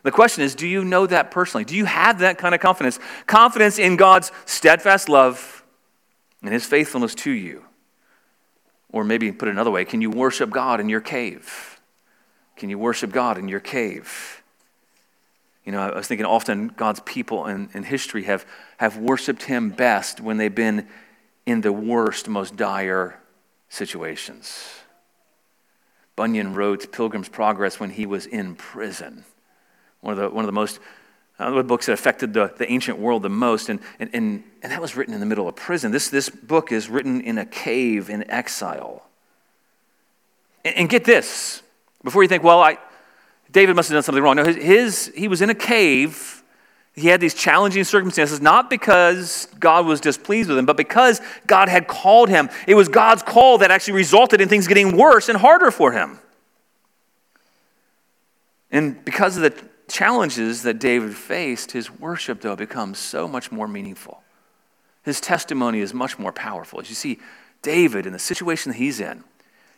The 0.04 0.12
question 0.12 0.44
is 0.44 0.56
do 0.56 0.68
you 0.68 0.86
know 0.86 1.06
that 1.08 1.32
personally? 1.32 1.66
Do 1.66 1.76
you 1.76 1.86
have 1.86 2.20
that 2.20 2.38
kind 2.38 2.56
of 2.56 2.62
confidence? 2.62 3.00
Confidence 3.26 3.80
in 3.80 3.98
God's 3.98 4.32
steadfast 4.46 5.10
love 5.10 5.64
and 6.42 6.54
his 6.54 6.66
faithfulness 6.66 7.16
to 7.16 7.32
you. 7.32 7.66
Or 8.92 9.04
maybe 9.04 9.32
put 9.32 9.48
it 9.48 9.52
another 9.52 9.72
way, 9.72 9.86
can 9.86 10.02
you 10.02 10.10
worship 10.10 10.50
God 10.50 10.80
in 10.80 10.90
your 10.90 11.02
cave? 11.02 11.80
Can 12.56 12.70
you 12.70 12.80
worship 12.80 13.12
God 13.12 13.38
in 13.38 13.48
your 13.48 13.60
cave? 13.60 14.42
You 15.66 15.72
know, 15.72 15.80
I 15.80 15.96
was 15.96 16.08
thinking 16.08 16.26
often 16.26 16.70
God's 16.70 17.00
people 17.02 17.46
in, 17.46 17.70
in 17.74 17.84
history 17.84 18.24
have, 18.24 18.46
have 18.78 18.98
worshiped 18.98 19.44
him 19.44 19.70
best 19.70 20.20
when 20.20 20.38
they've 20.38 20.54
been 20.54 20.88
in 21.46 21.62
the 21.62 21.72
worst, 21.72 22.28
most 22.28 22.56
dire 22.56 23.20
situations. 23.70 24.79
Bunyan 26.20 26.54
wrote 26.54 26.92
Pilgrim's 26.92 27.30
Progress 27.30 27.80
when 27.80 27.92
he 27.92 28.06
was 28.06 28.26
in 28.26 28.54
prison. 28.54 29.24
One 30.02 30.12
of 30.12 30.20
the, 30.20 30.30
one 30.30 30.44
of 30.44 30.48
the 30.48 30.52
most 30.52 30.82
uh, 31.40 31.50
the 31.52 31.64
books 31.64 31.86
that 31.86 31.94
affected 31.94 32.34
the, 32.34 32.54
the 32.58 32.70
ancient 32.70 33.00
world 33.00 33.24
the 33.24 33.30
most, 33.30 33.70
and, 33.70 33.80
and, 34.02 34.10
and, 34.12 34.44
and 34.62 34.70
that 34.70 34.82
was 34.82 34.98
written 34.98 35.14
in 35.14 35.22
the 35.22 35.26
middle 35.26 35.48
of 35.48 35.56
prison. 35.56 35.94
This, 35.94 36.10
this 36.10 36.30
book 36.30 36.74
is 36.74 36.90
written 36.90 37.22
in 37.22 37.38
a 37.38 37.46
cave 37.46 38.10
in 38.10 38.30
exile. 38.30 39.08
And, 40.66 40.76
and 40.76 40.90
get 40.90 41.06
this 41.06 41.64
before 42.04 42.22
you 42.22 42.28
think, 42.28 42.44
well, 42.44 42.62
I, 42.62 42.80
David 43.50 43.78
must 43.78 43.88
have 43.88 43.96
done 43.96 44.04
something 44.04 44.22
wrong. 44.22 44.36
No, 44.36 44.44
his, 44.44 44.58
his, 44.58 45.14
he 45.16 45.30
was 45.30 45.42
in 45.42 45.50
a 45.50 45.56
cave 45.56 46.39
he 46.96 47.08
had 47.08 47.22
these 47.22 47.34
challenging 47.34 47.84
circumstances, 47.84 48.42
not 48.42 48.70
because 48.70 49.48
God 49.60 49.86
was 49.86 50.02
displeased 50.02 50.50
with 50.50 50.58
him, 50.58 50.66
but 50.66 50.78
because 50.78 51.22
God 51.48 51.70
had 51.70 51.88
called 51.88 52.30
him. 52.30 52.50
It 52.68 52.76
was 52.76 52.90
God's 52.90 53.24
call 53.24 53.60
that 53.60 53.72
actually 53.72 53.94
resulted 53.94 54.42
in 54.42 54.50
things 54.50 54.68
getting 54.68 54.98
worse 54.98 55.30
and 55.30 55.38
harder 55.38 55.72
for 55.72 55.92
him. 55.92 56.20
And 58.72 59.04
because 59.04 59.38
of 59.38 59.44
the 59.44 59.54
challenges 59.88 60.64
that 60.64 60.80
David 60.80 61.16
faced, 61.16 61.72
his 61.72 61.90
worship, 61.90 62.42
though, 62.42 62.56
becomes 62.56 63.00
so 63.00 63.28
much 63.28 63.52
more 63.52 63.68
meaningful. 63.68 64.22
His 65.04 65.20
testimony 65.20 65.80
is 65.80 65.94
much 65.94 66.20
more 66.20 66.32
powerful. 66.32 66.80
As 66.80 66.90
you 66.90 66.96
see, 66.96 67.20
David, 67.62 68.06
in 68.06 68.14
the 68.14 68.20
situation 68.20 68.72
that 68.72 68.78
he's 68.78 69.00
in, 69.00 69.24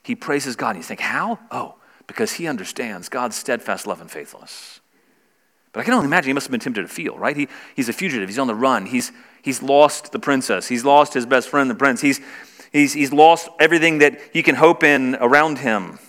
he 0.04 0.16
praises 0.16 0.56
God. 0.56 0.72
And 0.72 0.80
you 0.80 0.84
think, 0.84 1.00
how? 1.00 1.40
Oh, 1.52 1.76
because 2.08 2.34
he 2.34 2.48
understands 2.48 3.08
God's 3.08 3.38
steadfast 3.38 3.88
love 3.88 4.02
and 4.02 4.12
faithfulness. 4.12 4.81
But 5.74 5.82
I 5.82 5.84
can 5.84 5.94
only 5.94 6.06
imagine 6.06 6.30
he 6.30 6.34
must 6.34 6.48
have 6.48 6.52
been 6.52 6.60
tempted 6.60 6.82
to 6.82 6.88
feel, 6.88 7.18
right? 7.18 7.36
He, 7.36 7.48
he's 7.76 7.88
a 7.88 7.94
fugitive. 7.94 8.28
He's 8.28 8.40
on 8.40 8.48
the 8.48 8.56
run. 8.56 8.86
He's, 8.86 9.12
he's 9.42 9.62
lost 9.64 10.12
the 10.12 10.20
princess. 10.20 10.68
He's 10.68 10.84
lost 10.84 11.14
his 11.14 11.26
best 11.26 11.50
friend, 11.50 11.70
the 11.70 11.76
prince. 11.76 12.02
He's, 12.02 12.20
he's, 12.74 12.94
he's 12.94 13.14
lost 13.14 13.50
everything 13.60 14.00
that 14.00 14.20
he 14.34 14.44
can 14.44 14.56
hope 14.56 14.84
in 14.84 15.16
around 15.16 15.60
him. 15.60 16.00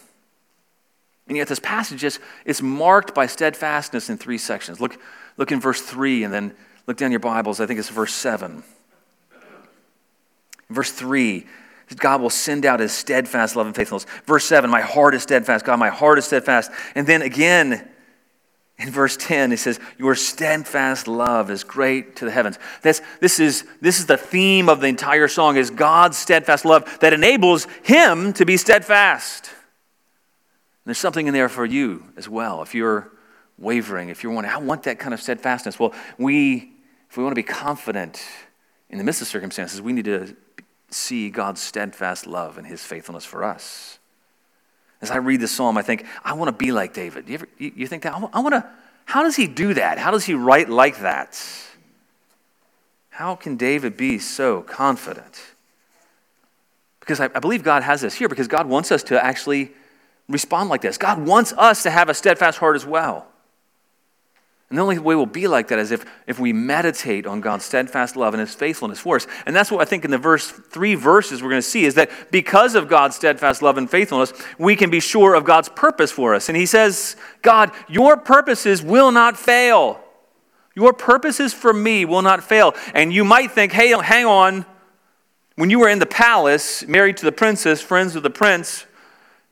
And 1.28 1.36
yet, 1.36 1.46
this 1.46 1.60
passage 1.60 2.02
is, 2.02 2.18
is 2.44 2.60
marked 2.60 3.14
by 3.14 3.26
steadfastness 3.26 4.10
in 4.10 4.18
three 4.18 4.38
sections. 4.38 4.80
Look, 4.80 4.98
look 5.36 5.52
in 5.52 5.60
verse 5.60 5.80
3 5.80 6.24
and 6.24 6.34
then 6.34 6.54
look 6.88 6.96
down 6.96 7.12
your 7.12 7.20
Bibles. 7.20 7.60
I 7.60 7.66
think 7.66 7.78
it's 7.78 7.88
verse 7.88 8.12
7. 8.12 8.64
verse 10.68 10.90
3, 10.90 11.46
God 11.96 12.20
will 12.20 12.30
send 12.30 12.66
out 12.66 12.80
his 12.80 12.92
steadfast 12.92 13.54
love 13.54 13.66
and 13.66 13.76
faithfulness. 13.76 14.06
Verse 14.26 14.44
7, 14.44 14.68
my 14.68 14.80
heart 14.80 15.14
is 15.14 15.22
steadfast. 15.22 15.64
God, 15.64 15.78
my 15.78 15.90
heart 15.90 16.18
is 16.18 16.24
steadfast. 16.24 16.72
And 16.96 17.06
then 17.06 17.22
again, 17.22 17.88
in 18.82 18.90
verse 18.90 19.16
10, 19.16 19.52
he 19.52 19.56
says, 19.56 19.78
Your 19.96 20.14
steadfast 20.14 21.06
love 21.06 21.50
is 21.50 21.62
great 21.62 22.16
to 22.16 22.24
the 22.24 22.30
heavens. 22.30 22.58
This, 22.82 23.00
this, 23.20 23.38
is, 23.38 23.64
this 23.80 24.00
is 24.00 24.06
the 24.06 24.16
theme 24.16 24.68
of 24.68 24.80
the 24.80 24.88
entire 24.88 25.28
song 25.28 25.56
is 25.56 25.70
God's 25.70 26.18
steadfast 26.18 26.64
love 26.64 26.98
that 27.00 27.12
enables 27.12 27.66
him 27.84 28.32
to 28.34 28.44
be 28.44 28.56
steadfast. 28.56 29.46
And 29.46 30.86
there's 30.86 30.98
something 30.98 31.28
in 31.28 31.34
there 31.34 31.48
for 31.48 31.64
you 31.64 32.04
as 32.16 32.28
well. 32.28 32.60
If 32.62 32.74
you're 32.74 33.12
wavering, 33.56 34.08
if 34.08 34.24
you're 34.24 34.32
wondering, 34.32 34.54
I 34.54 34.58
want 34.58 34.82
that 34.84 34.98
kind 34.98 35.14
of 35.14 35.20
steadfastness. 35.20 35.78
Well, 35.78 35.94
we, 36.18 36.72
if 37.08 37.16
we 37.16 37.22
want 37.22 37.32
to 37.32 37.38
be 37.38 37.44
confident 37.44 38.20
in 38.90 38.98
the 38.98 39.04
midst 39.04 39.22
of 39.22 39.28
circumstances, 39.28 39.80
we 39.80 39.92
need 39.92 40.06
to 40.06 40.36
see 40.90 41.30
God's 41.30 41.60
steadfast 41.60 42.26
love 42.26 42.58
and 42.58 42.66
his 42.66 42.82
faithfulness 42.82 43.24
for 43.24 43.44
us. 43.44 44.00
As 45.02 45.10
I 45.10 45.16
read 45.16 45.40
the 45.40 45.48
psalm, 45.48 45.76
I 45.76 45.82
think, 45.82 46.06
I 46.24 46.32
want 46.34 46.48
to 46.48 46.56
be 46.56 46.70
like 46.70 46.94
David. 46.94 47.28
You, 47.28 47.34
ever, 47.34 47.48
you, 47.58 47.86
think 47.88 48.04
that? 48.04 48.14
I 48.14 48.40
want 48.40 48.54
to, 48.54 48.64
how 49.04 49.24
does 49.24 49.34
he 49.34 49.48
do 49.48 49.74
that? 49.74 49.98
How 49.98 50.12
does 50.12 50.24
he 50.24 50.34
write 50.34 50.68
like 50.68 51.00
that? 51.00 51.38
How 53.10 53.34
can 53.34 53.56
David 53.56 53.96
be 53.96 54.18
so 54.20 54.62
confident? 54.62 55.42
Because 57.00 57.18
I, 57.18 57.24
I 57.24 57.40
believe 57.40 57.64
God 57.64 57.82
has 57.82 58.00
this 58.00 58.14
here 58.14 58.28
because 58.28 58.46
God 58.46 58.68
wants 58.68 58.92
us 58.92 59.02
to 59.04 59.22
actually 59.22 59.72
respond 60.28 60.70
like 60.70 60.82
this. 60.82 60.96
God 60.98 61.26
wants 61.26 61.52
us 61.52 61.82
to 61.82 61.90
have 61.90 62.08
a 62.08 62.14
steadfast 62.14 62.58
heart 62.58 62.76
as 62.76 62.86
well. 62.86 63.26
And 64.72 64.78
the 64.78 64.82
only 64.84 64.98
way 64.98 65.14
we'll 65.14 65.26
be 65.26 65.48
like 65.48 65.68
that 65.68 65.78
is 65.78 65.90
if, 65.90 66.06
if 66.26 66.40
we 66.40 66.54
meditate 66.54 67.26
on 67.26 67.42
God's 67.42 67.62
steadfast 67.62 68.16
love 68.16 68.32
and 68.32 68.40
his 68.40 68.54
faithfulness 68.54 69.00
for 69.00 69.16
us. 69.16 69.26
And 69.44 69.54
that's 69.54 69.70
what 69.70 69.82
I 69.82 69.84
think 69.84 70.06
in 70.06 70.10
the 70.10 70.16
verse 70.16 70.50
three 70.50 70.94
verses 70.94 71.42
we're 71.42 71.50
going 71.50 71.60
to 71.60 71.68
see 71.68 71.84
is 71.84 71.96
that 71.96 72.10
because 72.30 72.74
of 72.74 72.88
God's 72.88 73.14
steadfast 73.16 73.60
love 73.60 73.76
and 73.76 73.90
faithfulness, 73.90 74.32
we 74.58 74.74
can 74.74 74.88
be 74.88 74.98
sure 74.98 75.34
of 75.34 75.44
God's 75.44 75.68
purpose 75.68 76.10
for 76.10 76.34
us. 76.34 76.48
And 76.48 76.56
he 76.56 76.64
says, 76.64 77.16
God, 77.42 77.70
your 77.86 78.16
purposes 78.16 78.82
will 78.82 79.12
not 79.12 79.36
fail. 79.36 80.00
Your 80.74 80.94
purposes 80.94 81.52
for 81.52 81.74
me 81.74 82.06
will 82.06 82.22
not 82.22 82.42
fail. 82.42 82.74
And 82.94 83.12
you 83.12 83.24
might 83.24 83.50
think, 83.50 83.72
hey, 83.72 83.90
hang 84.02 84.24
on. 84.24 84.64
When 85.56 85.68
you 85.68 85.80
were 85.80 85.88
in 85.90 85.98
the 85.98 86.06
palace, 86.06 86.82
married 86.88 87.18
to 87.18 87.26
the 87.26 87.32
princess, 87.32 87.82
friends 87.82 88.14
with 88.14 88.24
the 88.24 88.30
prince, 88.30 88.86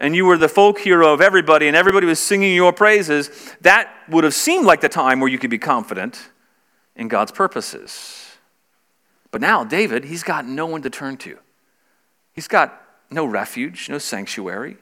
and 0.00 0.16
you 0.16 0.24
were 0.24 0.38
the 0.38 0.48
folk 0.48 0.78
hero 0.78 1.12
of 1.12 1.20
everybody, 1.20 1.68
and 1.68 1.76
everybody 1.76 2.06
was 2.06 2.18
singing 2.18 2.54
your 2.54 2.72
praises, 2.72 3.30
that 3.60 3.92
would 4.08 4.24
have 4.24 4.34
seemed 4.34 4.64
like 4.64 4.80
the 4.80 4.88
time 4.88 5.20
where 5.20 5.28
you 5.28 5.38
could 5.38 5.50
be 5.50 5.58
confident 5.58 6.30
in 6.96 7.06
God's 7.08 7.30
purposes. 7.30 8.26
But 9.30 9.40
now, 9.40 9.62
David, 9.62 10.06
he's 10.06 10.22
got 10.22 10.46
no 10.46 10.66
one 10.66 10.82
to 10.82 10.90
turn 10.90 11.16
to. 11.18 11.38
He's 12.32 12.48
got 12.48 12.82
no 13.10 13.24
refuge, 13.26 13.88
no 13.88 13.98
sanctuary. 13.98 14.78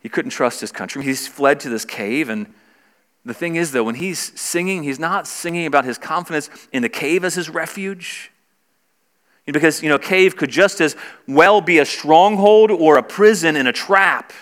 He 0.00 0.08
couldn't 0.08 0.30
trust 0.30 0.60
his 0.60 0.72
country. 0.72 1.02
He's 1.02 1.28
fled 1.28 1.60
to 1.60 1.68
this 1.68 1.84
cave, 1.84 2.28
and 2.28 2.46
The 3.26 3.34
thing 3.34 3.56
is, 3.56 3.72
though, 3.72 3.82
when 3.82 3.96
he's 3.96 4.40
singing, 4.40 4.84
he's 4.84 5.00
not 5.00 5.26
singing 5.26 5.66
about 5.66 5.84
his 5.84 5.98
confidence 5.98 6.48
in 6.72 6.82
the 6.82 6.88
cave 6.88 7.24
as 7.24 7.34
his 7.34 7.50
refuge. 7.50 8.30
Because, 9.46 9.82
you 9.82 9.88
know, 9.88 9.98
cave 9.98 10.36
could 10.36 10.50
just 10.50 10.80
as 10.80 10.96
well 11.28 11.60
be 11.60 11.78
a 11.78 11.84
stronghold 11.84 12.70
or 12.70 12.98
a 12.98 13.02
prison 13.02 13.54
and 13.54 13.68
a 13.68 13.72
trap. 13.72 14.32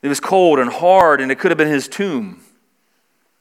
It 0.00 0.08
was 0.08 0.20
cold 0.20 0.58
and 0.58 0.70
hard, 0.70 1.20
and 1.20 1.30
it 1.30 1.38
could 1.38 1.50
have 1.50 1.58
been 1.58 1.68
his 1.68 1.86
tomb. 1.86 2.42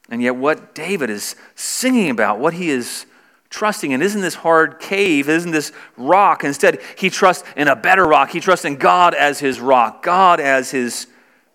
And 0.10 0.22
yet, 0.22 0.36
what 0.36 0.75
David 0.75 1.10
is 1.10 1.36
singing 1.55 2.10
about, 2.10 2.39
what 2.39 2.53
he 2.53 2.70
is 2.70 3.05
trusting 3.50 3.91
in, 3.91 4.01
isn't 4.01 4.22
this 4.22 4.36
hard 4.36 4.79
cave, 4.79 5.29
isn't 5.29 5.51
this 5.51 5.72
rock. 5.96 6.43
Instead, 6.43 6.82
he 6.98 7.10
trusts 7.10 7.48
in 7.55 7.67
a 7.67 7.75
better 7.75 8.05
rock. 8.05 8.32
He 8.32 8.39
trusts 8.39 8.65
in 8.65 8.75
God 8.75 9.13
as 9.13 9.39
his 9.39 9.60
rock, 9.60 10.03
God 10.03 10.39
as 10.39 10.72
his 10.72 11.08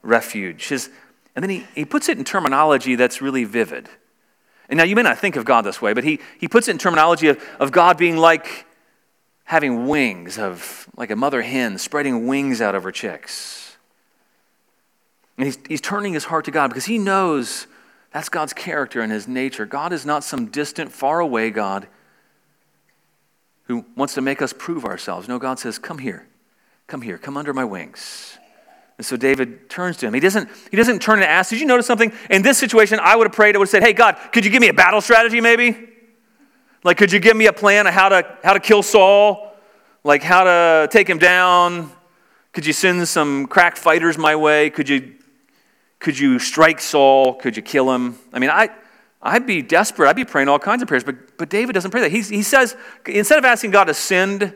refuge. 0.03 0.69
His, 0.69 0.91
and 1.37 1.43
then 1.43 1.50
he, 1.50 1.67
he 1.75 1.85
puts 1.85 2.09
it 2.09 2.19
in 2.19 2.25
terminology 2.25 2.95
that's 2.95 3.21
really 3.21 3.45
vivid. 3.45 3.88
And 4.68 4.76
now 4.76 4.84
you 4.84 4.94
may 4.94 5.02
not 5.02 5.18
think 5.18 5.37
of 5.37 5.44
God 5.44 5.62
this 5.62 5.80
way, 5.80 5.92
but 5.92 6.04
he, 6.04 6.20
he 6.38 6.48
puts 6.48 6.68
it 6.68 6.72
in 6.72 6.78
terminology 6.78 7.28
of, 7.28 7.42
of 7.58 7.72
God 7.72 7.96
being 7.96 8.16
like 8.16 8.66
having 9.44 9.87
wings, 9.87 10.38
of 10.38 10.88
like 10.96 11.10
a 11.10 11.16
mother 11.16 11.42
hen 11.42 11.78
spreading 11.78 12.26
wings 12.26 12.60
out 12.60 12.75
of 12.75 12.82
her 12.82 12.92
chicks. 12.92 13.76
And 15.38 15.46
he's, 15.46 15.58
he's 15.68 15.80
turning 15.80 16.12
his 16.12 16.25
heart 16.25 16.44
to 16.46 16.50
God 16.50 16.68
because 16.68 16.84
he 16.84 16.98
knows 16.98 17.66
that's 18.12 18.28
God's 18.28 18.52
character 18.52 19.00
and 19.00 19.12
his 19.12 19.28
nature. 19.28 19.64
God 19.66 19.92
is 19.92 20.04
not 20.04 20.25
some 20.25 20.46
distant, 20.46 20.92
far 20.92 21.20
away 21.20 21.50
God 21.50 21.87
who 23.64 23.84
wants 23.96 24.14
to 24.14 24.20
make 24.20 24.42
us 24.42 24.52
prove 24.52 24.84
ourselves. 24.84 25.28
No, 25.28 25.38
God 25.38 25.58
says, 25.58 25.78
Come 25.78 25.98
here, 25.98 26.26
come 26.87 27.02
here, 27.02 27.18
come 27.18 27.37
under 27.37 27.52
my 27.52 27.64
wings. 27.64 28.38
And 28.99 29.07
so 29.07 29.17
David 29.17 29.71
turns 29.71 29.97
to 29.99 30.07
him. 30.07 30.14
He 30.14 30.21
doesn't, 30.21 30.50
he 30.71 30.76
doesn't 30.76 31.00
turn 31.00 31.21
and 31.21 31.25
ask, 31.25 31.50
Did 31.50 31.61
you 31.61 31.67
notice 31.67 31.87
something? 31.87 32.12
In 32.28 32.43
this 32.43 32.59
situation, 32.59 32.99
I 33.00 33.17
would 33.17 33.28
have 33.28 33.33
prayed, 33.33 33.55
I 33.55 33.59
would 33.59 33.67
have 33.67 33.71
said, 33.71 33.83
Hey, 33.85 33.93
God, 33.93 34.19
could 34.33 34.45
you 34.45 34.50
give 34.50 34.61
me 34.61 34.69
a 34.69 34.75
battle 34.75 35.00
strategy 35.00 35.40
maybe? 35.40 35.88
Like, 36.85 36.97
could 36.97 37.12
you 37.12 37.21
give 37.21 37.37
me 37.37 37.47
a 37.47 37.52
plan 37.52 37.87
of 37.87 37.95
how 37.95 38.09
to, 38.09 38.37
how 38.43 38.52
to 38.52 38.61
kill 38.61 38.83
Saul? 38.83 39.52
Like, 40.05 40.23
how 40.23 40.45
to 40.45 40.88
take 40.90 41.09
him 41.09 41.19
down? 41.19 41.90
Could 42.52 42.67
you 42.67 42.73
send 42.73 43.07
some 43.09 43.47
crack 43.47 43.76
fighters 43.76 44.19
my 44.19 44.35
way? 44.37 44.71
Could 44.71 44.88
you, 44.88 45.14
could 45.99 46.19
you 46.19 46.38
strike 46.38 46.81
Saul? 46.81 47.35
Could 47.35 47.57
you 47.57 47.62
kill 47.62 47.93
him? 47.93 48.19
I 48.33 48.38
mean, 48.38 48.50
I, 48.50 48.71
I'd 49.21 49.47
be 49.47 49.62
desperate. 49.62 50.09
I'd 50.09 50.17
be 50.17 50.25
praying 50.25 50.49
all 50.49 50.59
kinds 50.59 50.83
of 50.83 50.88
prayers, 50.88 51.05
but, 51.05 51.37
but 51.37 51.49
David 51.50 51.73
doesn't 51.73 51.90
pray 51.90 52.00
that. 52.00 52.12
He, 52.12 52.23
he 52.23 52.43
says, 52.43 52.76
instead 53.07 53.38
of 53.38 53.45
asking 53.45 53.73
God 53.73 53.85
to 53.85 53.95
send 53.95 54.55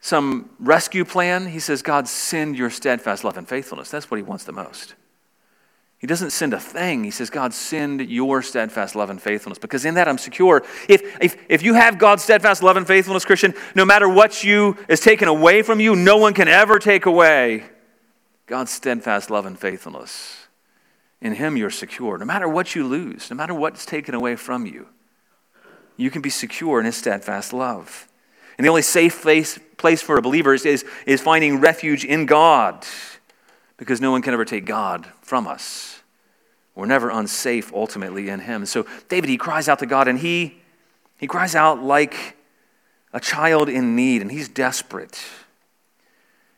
some 0.00 0.50
rescue 0.58 1.04
plan. 1.04 1.46
He 1.46 1.60
says, 1.60 1.82
God, 1.82 2.08
send 2.08 2.56
your 2.56 2.70
steadfast 2.70 3.22
love 3.22 3.36
and 3.36 3.48
faithfulness. 3.48 3.90
That's 3.90 4.10
what 4.10 4.16
he 4.16 4.22
wants 4.22 4.44
the 4.44 4.52
most. 4.52 4.94
He 5.98 6.06
doesn't 6.06 6.30
send 6.30 6.54
a 6.54 6.58
thing. 6.58 7.04
He 7.04 7.10
says, 7.10 7.28
God, 7.28 7.52
send 7.52 8.00
your 8.10 8.40
steadfast 8.40 8.96
love 8.96 9.10
and 9.10 9.20
faithfulness 9.20 9.58
because 9.58 9.84
in 9.84 9.94
that 9.94 10.08
I'm 10.08 10.16
secure. 10.16 10.64
If, 10.88 11.18
if, 11.20 11.36
if 11.50 11.62
you 11.62 11.74
have 11.74 11.98
God's 11.98 12.22
steadfast 12.22 12.62
love 12.62 12.78
and 12.78 12.86
faithfulness, 12.86 13.26
Christian, 13.26 13.52
no 13.74 13.84
matter 13.84 14.08
what 14.08 14.42
you 14.42 14.78
is 14.88 15.00
taken 15.00 15.28
away 15.28 15.60
from 15.60 15.78
you, 15.78 15.94
no 15.94 16.16
one 16.16 16.32
can 16.32 16.48
ever 16.48 16.78
take 16.78 17.04
away 17.04 17.64
God's 18.46 18.70
steadfast 18.70 19.30
love 19.30 19.44
and 19.44 19.58
faithfulness. 19.58 20.46
In 21.20 21.34
Him, 21.34 21.58
you're 21.58 21.68
secure. 21.68 22.16
No 22.16 22.24
matter 22.24 22.48
what 22.48 22.74
you 22.74 22.86
lose, 22.86 23.30
no 23.30 23.36
matter 23.36 23.52
what's 23.52 23.84
taken 23.84 24.14
away 24.14 24.36
from 24.36 24.64
you, 24.64 24.88
you 25.98 26.10
can 26.10 26.22
be 26.22 26.30
secure 26.30 26.80
in 26.80 26.86
His 26.86 26.96
steadfast 26.96 27.52
love. 27.52 28.08
And 28.56 28.64
the 28.64 28.70
only 28.70 28.82
safe 28.82 29.20
place, 29.20 29.58
place 29.80 30.02
for 30.02 30.16
a 30.16 30.22
believer 30.22 30.54
is, 30.54 30.64
is, 30.64 30.84
is 31.06 31.20
finding 31.20 31.60
refuge 31.60 32.04
in 32.04 32.26
God 32.26 32.86
because 33.76 34.00
no 34.00 34.10
one 34.10 34.22
can 34.22 34.34
ever 34.34 34.44
take 34.44 34.64
God 34.64 35.06
from 35.22 35.46
us. 35.46 36.02
We're 36.74 36.86
never 36.86 37.10
unsafe 37.10 37.72
ultimately 37.72 38.28
in 38.28 38.40
Him. 38.40 38.66
So 38.66 38.86
David, 39.08 39.28
he 39.28 39.36
cries 39.36 39.68
out 39.68 39.80
to 39.80 39.86
God 39.86 40.06
and 40.06 40.18
he, 40.18 40.58
he 41.18 41.26
cries 41.26 41.54
out 41.54 41.82
like 41.82 42.36
a 43.12 43.20
child 43.20 43.68
in 43.68 43.96
need 43.96 44.22
and 44.22 44.30
he's 44.30 44.48
desperate. 44.48 45.20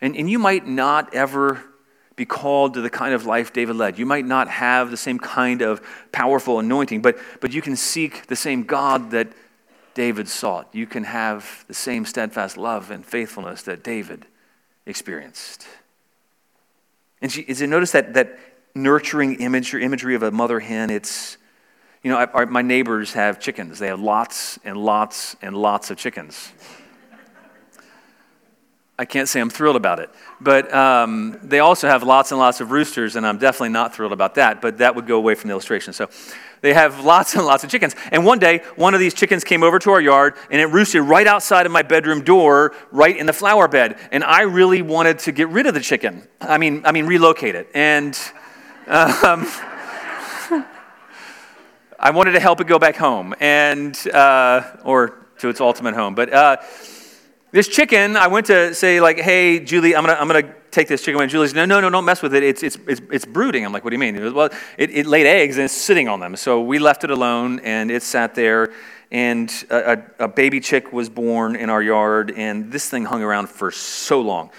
And, 0.01 0.17
and 0.17 0.29
you 0.29 0.39
might 0.39 0.67
not 0.67 1.15
ever 1.15 1.63
be 2.17 2.27
called 2.27 2.75
to 2.75 2.81
the 2.81 2.91
kind 2.91 3.15
of 3.15 3.25
life 3.25 3.53
David 3.53 3.77
led. 3.77 3.99
You 3.99 4.05
might 4.05 4.27
not 4.27 4.49
have 4.49 4.91
the 4.91 4.97
same 4.97 5.19
kind 5.19 5.63
of 5.63 5.81
powerful 6.13 6.59
anointing, 6.59 7.01
but, 7.01 7.17
but 7.41 7.53
you 7.53 7.63
can 7.63 7.77
seek 7.77 8.27
the 8.27 8.37
same 8.37 8.65
God 8.65 9.13
that 9.13 9.29
David 9.95 10.29
sought. 10.29 10.69
You 10.73 10.87
can 10.87 11.05
have 11.05 11.65
the 11.69 11.75
same 11.75 12.05
steadfast 12.05 12.57
love 12.57 12.91
and 12.91 13.05
faithfulness 13.05 13.63
that 13.63 13.83
David 13.83 14.27
experienced. 14.87 15.67
And 17.21 17.31
she, 17.31 17.43
is 17.43 17.61
it 17.61 17.69
notice 17.69 17.93
that, 17.93 18.15
that 18.15 18.39
nurturing 18.75 19.37
image 19.41 19.73
or 19.75 19.79
imagery 19.79 20.15
of 20.15 20.23
a 20.23 20.31
mother 20.31 20.61
hen? 20.61 20.91
It's, 20.91 21.37
you 22.03 22.11
know, 22.11 22.19
I, 22.19 22.45
my 22.47 22.63
neighbors 22.63 23.13
have 23.13 23.39
chickens. 23.39 23.79
They 23.79 23.87
have 23.87 24.01
lots 24.01 24.59
and 24.65 24.77
lots 24.77 25.37
and 25.41 25.57
lots 25.57 25.91
of 25.91 25.97
chickens. 25.97 26.53
I 28.99 29.05
can't 29.05 29.29
say 29.29 29.41
I'm 29.41 29.51
thrilled 29.51 29.77
about 29.77 30.01
it. 30.01 30.11
But 30.41 30.73
um, 30.73 31.39
they 31.43 31.61
also 31.61 31.89
have 31.89 32.03
lots 32.03 32.31
and 32.31 32.39
lots 32.39 32.61
of 32.61 32.71
roosters, 32.71 33.17
and 33.17 33.27
I'm 33.27 33.39
definitely 33.39 33.71
not 33.71 33.95
thrilled 33.95 34.13
about 34.13 34.35
that. 34.35 34.61
But 34.61 34.79
that 34.79 34.95
would 34.95 35.07
go 35.07 35.17
away 35.17 35.35
from 35.35 35.49
the 35.49 35.53
illustration. 35.53 35.93
So 35.93 36.09
they 36.63 36.73
have 36.73 37.05
lots 37.05 37.35
and 37.35 37.45
lots 37.45 37.65
of 37.65 37.71
chickens. 37.71 37.95
And 38.11 38.25
one 38.25 38.39
day, 38.39 38.63
one 38.77 38.95
of 38.95 39.01
these 39.01 39.13
chickens 39.15 39.45
came 39.45 39.63
over 39.63 39.79
to 39.81 39.91
our 39.91 40.01
yard, 40.01 40.37
and 40.51 40.61
it 40.61 40.67
roosted 40.67 41.03
right 41.03 41.27
outside 41.27 41.67
of 41.67 41.73
my 41.73 41.83
bedroom 41.83 42.23
door, 42.23 42.75
right 42.93 43.17
in 43.17 43.27
the 43.27 43.33
flower 43.33 43.69
bed. 43.69 43.99
And 44.13 44.25
I 44.25 44.43
really 44.43 44.81
wanted 44.81 45.19
to 45.21 45.33
get 45.33 45.49
rid 45.49 45.67
of 45.67 45.75
the 45.75 45.81
chicken. 45.81 46.27
I 46.41 46.59
mean, 46.59 46.83
I 46.85 46.93
mean, 46.93 47.07
relocate 47.07 47.57
it. 47.57 47.69
And 47.75 48.15
um, 48.87 49.47
I 51.99 52.11
wanted 52.13 52.33
to 52.33 52.41
help 52.41 52.61
it 52.61 52.69
go 52.69 52.79
back 52.79 52.97
home, 52.97 53.35
and 53.41 53.97
uh, 54.09 54.77
or 54.85 55.27
to 55.39 55.49
its 55.49 55.61
ultimate 55.61 55.95
home. 55.95 56.15
But 56.15 56.33
uh, 56.33 56.59
this 57.51 57.67
chicken, 57.67 58.17
I 58.17 58.29
went 58.29 58.47
to 58.47 58.73
say, 58.75 59.01
like, 59.01 59.19
hey, 59.19 59.59
Julie, 59.59 59.97
I'm 59.97 60.07
to 60.07 60.21
I'm 60.21 60.29
gonna 60.29 60.55
take 60.73 60.89
this 60.89 61.05
chicken. 61.05 61.21
And 61.21 61.31
Julie's, 61.31 61.55
no, 61.55 61.65
no, 61.65 61.81
no, 61.81 61.91
don't 61.91 62.05
mess 62.05 62.23
with 62.23 62.35
it. 62.35 62.43
It's, 62.43 62.63
it's, 62.63 62.77
it's, 62.89 63.01
it's 63.13 63.25
brooding. 63.25 63.65
I'm 63.65 63.73
like, 63.73 63.85
what 63.85 63.91
do 63.91 63.95
you 63.95 64.01
mean? 64.01 64.21
Was, 64.21 64.33
well, 64.33 64.49
it, 64.77 64.91
it 64.91 65.07
laid 65.07 65.27
eggs 65.27 65.57
and 65.59 65.67
it's 65.67 65.75
sitting 65.75 66.09
on 66.09 66.19
them. 66.19 66.35
So 66.35 66.61
we 66.61 66.79
left 66.81 67.05
it 67.05 67.11
alone 67.11 67.61
and 67.61 67.91
it 67.91 68.03
sat 68.03 68.35
there. 68.35 68.73
And 69.13 69.53
a, 69.71 69.93
a, 69.93 70.25
a 70.25 70.29
baby 70.29 70.59
chick 70.59 70.93
was 70.93 71.09
born 71.09 71.55
in 71.55 71.71
our 71.71 71.83
yard. 71.83 72.33
And 72.35 72.73
this 72.73 72.89
thing 72.89 73.05
hung 73.05 73.23
around 73.23 73.49
for 73.51 73.71
so 73.71 74.21
long. 74.21 74.51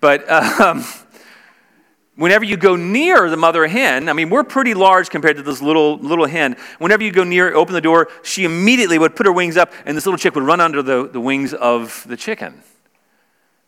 But 0.00 0.30
um, 0.30 0.84
Whenever 2.16 2.44
you 2.44 2.56
go 2.56 2.76
near 2.76 3.28
the 3.28 3.36
mother 3.36 3.66
hen, 3.66 4.08
I 4.08 4.12
mean, 4.12 4.30
we're 4.30 4.44
pretty 4.44 4.72
large 4.72 5.10
compared 5.10 5.36
to 5.36 5.42
this 5.42 5.60
little, 5.60 5.98
little 5.98 6.26
hen. 6.26 6.56
Whenever 6.78 7.02
you 7.02 7.10
go 7.10 7.24
near, 7.24 7.52
open 7.54 7.74
the 7.74 7.80
door, 7.80 8.08
she 8.22 8.44
immediately 8.44 8.98
would 8.98 9.16
put 9.16 9.26
her 9.26 9.32
wings 9.32 9.56
up, 9.56 9.72
and 9.84 9.96
this 9.96 10.06
little 10.06 10.18
chick 10.18 10.36
would 10.36 10.44
run 10.44 10.60
under 10.60 10.80
the, 10.80 11.08
the 11.08 11.20
wings 11.20 11.54
of 11.54 12.04
the 12.06 12.16
chicken. 12.16 12.62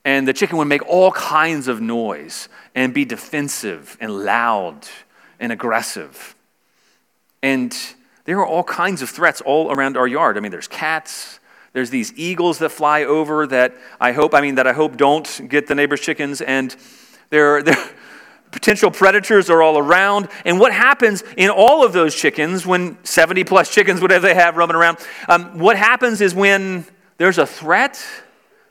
And 0.06 0.26
the 0.28 0.32
chicken 0.32 0.56
would 0.58 0.68
make 0.68 0.86
all 0.86 1.10
kinds 1.10 1.66
of 1.66 1.80
noise 1.80 2.48
and 2.76 2.94
be 2.94 3.04
defensive 3.04 3.96
and 4.00 4.24
loud 4.24 4.86
and 5.40 5.50
aggressive. 5.50 6.36
And 7.42 7.76
there 8.24 8.38
are 8.38 8.46
all 8.46 8.62
kinds 8.62 9.02
of 9.02 9.10
threats 9.10 9.40
all 9.40 9.72
around 9.72 9.96
our 9.96 10.06
yard. 10.06 10.36
I 10.36 10.40
mean, 10.40 10.52
there's 10.52 10.68
cats, 10.68 11.40
there's 11.72 11.90
these 11.90 12.16
eagles 12.16 12.60
that 12.60 12.68
fly 12.68 13.02
over 13.02 13.48
that 13.48 13.74
I 14.00 14.12
hope, 14.12 14.32
I 14.32 14.42
mean, 14.42 14.54
that 14.54 14.68
I 14.68 14.72
hope 14.72 14.96
don't 14.96 15.48
get 15.48 15.66
the 15.66 15.74
neighbor's 15.74 16.00
chickens, 16.00 16.40
and 16.40 16.74
there, 17.30 17.64
potential 18.52 18.92
predators 18.92 19.50
are 19.50 19.60
all 19.60 19.76
around. 19.76 20.28
And 20.44 20.60
what 20.60 20.72
happens 20.72 21.24
in 21.36 21.50
all 21.50 21.84
of 21.84 21.92
those 21.92 22.14
chickens, 22.14 22.64
when 22.64 22.96
70 23.04 23.42
plus 23.42 23.74
chickens, 23.74 24.00
whatever 24.00 24.28
they 24.28 24.34
have 24.34 24.56
roaming 24.56 24.76
around, 24.76 24.98
um, 25.28 25.58
what 25.58 25.76
happens 25.76 26.20
is 26.20 26.32
when 26.32 26.86
there's 27.18 27.38
a 27.38 27.46
threat, 27.46 28.00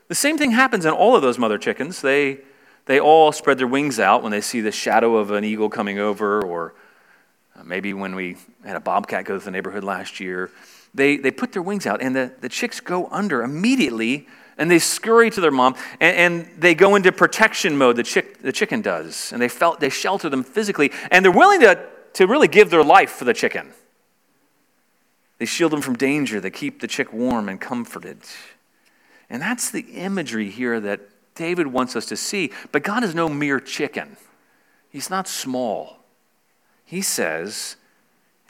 the 0.08 0.14
same 0.14 0.38
thing 0.38 0.52
happens 0.52 0.84
in 0.84 0.92
all 0.92 1.16
of 1.16 1.22
those 1.22 1.38
mother 1.38 1.58
chickens. 1.58 2.00
They, 2.00 2.38
they 2.86 3.00
all 3.00 3.32
spread 3.32 3.58
their 3.58 3.66
wings 3.66 3.98
out 3.98 4.22
when 4.22 4.32
they 4.32 4.40
see 4.40 4.60
the 4.60 4.72
shadow 4.72 5.16
of 5.16 5.32
an 5.32 5.44
eagle 5.44 5.68
coming 5.68 5.98
over, 5.98 6.44
or 6.44 6.74
uh, 7.56 7.64
maybe 7.64 7.92
when 7.92 8.14
we 8.14 8.36
had 8.64 8.76
a 8.76 8.80
bobcat 8.80 9.24
go 9.24 9.34
through 9.38 9.46
the 9.46 9.50
neighborhood 9.50 9.84
last 9.84 10.20
year. 10.20 10.50
They, 10.94 11.16
they 11.16 11.30
put 11.30 11.52
their 11.52 11.62
wings 11.62 11.86
out, 11.86 12.00
and 12.00 12.14
the, 12.14 12.32
the 12.40 12.48
chicks 12.48 12.80
go 12.80 13.08
under 13.10 13.42
immediately 13.42 14.26
and 14.58 14.70
they 14.70 14.78
scurry 14.78 15.30
to 15.30 15.40
their 15.40 15.50
mom 15.50 15.74
and, 16.00 16.16
and, 16.16 16.60
they 16.62 16.74
go 16.74 16.94
into 16.94 17.12
protection 17.12 17.76
mode 17.76 17.96
the, 17.96 18.02
chick, 18.02 18.40
the 18.40 18.52
chicken 18.52 18.80
does 18.80 19.32
and 19.32 19.42
they 19.42 19.48
felt 19.48 19.80
they 19.80 19.90
shelter 19.90 20.28
them 20.28 20.42
physically 20.42 20.90
and 21.10 21.24
they're 21.24 21.32
willing 21.32 21.60
to, 21.60 21.78
to 22.14 22.26
really 22.26 22.48
give 22.48 22.70
their 22.70 22.82
life 22.82 23.10
for 23.10 23.24
the 23.24 23.34
chicken 23.34 23.70
they 25.38 25.44
shield 25.44 25.72
them 25.72 25.82
from 25.82 25.94
danger 25.94 26.40
they 26.40 26.50
keep 26.50 26.80
the 26.80 26.86
chick 26.86 27.12
warm 27.12 27.48
and 27.48 27.60
comforted 27.60 28.18
and 29.28 29.42
that's 29.42 29.70
the 29.70 29.80
imagery 29.80 30.50
here 30.50 30.80
that 30.80 31.00
david 31.34 31.66
wants 31.66 31.96
us 31.96 32.06
to 32.06 32.16
see. 32.16 32.52
But 32.72 32.82
god 32.82 33.04
is 33.04 33.14
no 33.14 33.28
mere 33.28 33.60
chicken. 33.60 34.16
He's 34.90 35.10
not 35.10 35.28
small. 35.28 35.98
He 36.84 37.02
says 37.02 37.76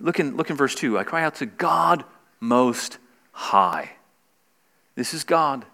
look 0.00 0.20
in, 0.20 0.36
look 0.36 0.50
in 0.50 0.56
verse 0.56 0.74
2 0.74 0.98
i 0.98 1.04
cry 1.04 1.22
out 1.22 1.36
to 1.36 1.46
god 1.46 2.04
most 2.40 2.98
high. 3.32 3.92
This 4.94 5.12
is 5.14 5.24
god 5.24 5.64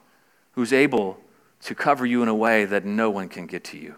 who's 0.53 0.73
able 0.73 1.19
to 1.63 1.75
cover 1.75 2.05
you 2.05 2.23
in 2.23 2.29
a 2.29 2.35
way 2.35 2.65
that 2.65 2.85
no 2.85 3.09
one 3.11 3.29
can 3.29 3.47
get 3.47 3.65
to 3.65 3.79
you, 3.79 3.95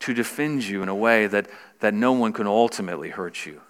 to 0.00 0.14
defend 0.14 0.64
you 0.64 0.82
in 0.82 0.88
a 0.88 0.94
way 0.94 1.26
that, 1.26 1.48
that 1.80 1.94
no 1.94 2.12
one 2.12 2.32
can 2.32 2.46
ultimately 2.46 3.08
hurt 3.08 3.46
you, 3.46 3.60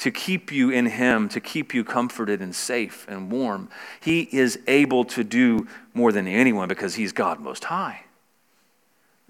to 0.00 0.10
keep 0.10 0.50
you 0.50 0.70
in 0.70 0.86
Him, 0.86 1.28
to 1.28 1.40
keep 1.40 1.74
you 1.74 1.84
comforted 1.84 2.40
and 2.40 2.54
safe 2.54 3.06
and 3.08 3.30
warm. 3.30 3.68
He 4.00 4.22
is 4.32 4.58
able 4.66 5.04
to 5.04 5.22
do 5.22 5.68
more 5.92 6.10
than 6.10 6.26
anyone 6.26 6.68
because 6.68 6.94
He's 6.94 7.12
God 7.12 7.38
Most 7.38 7.64
High. 7.64 8.04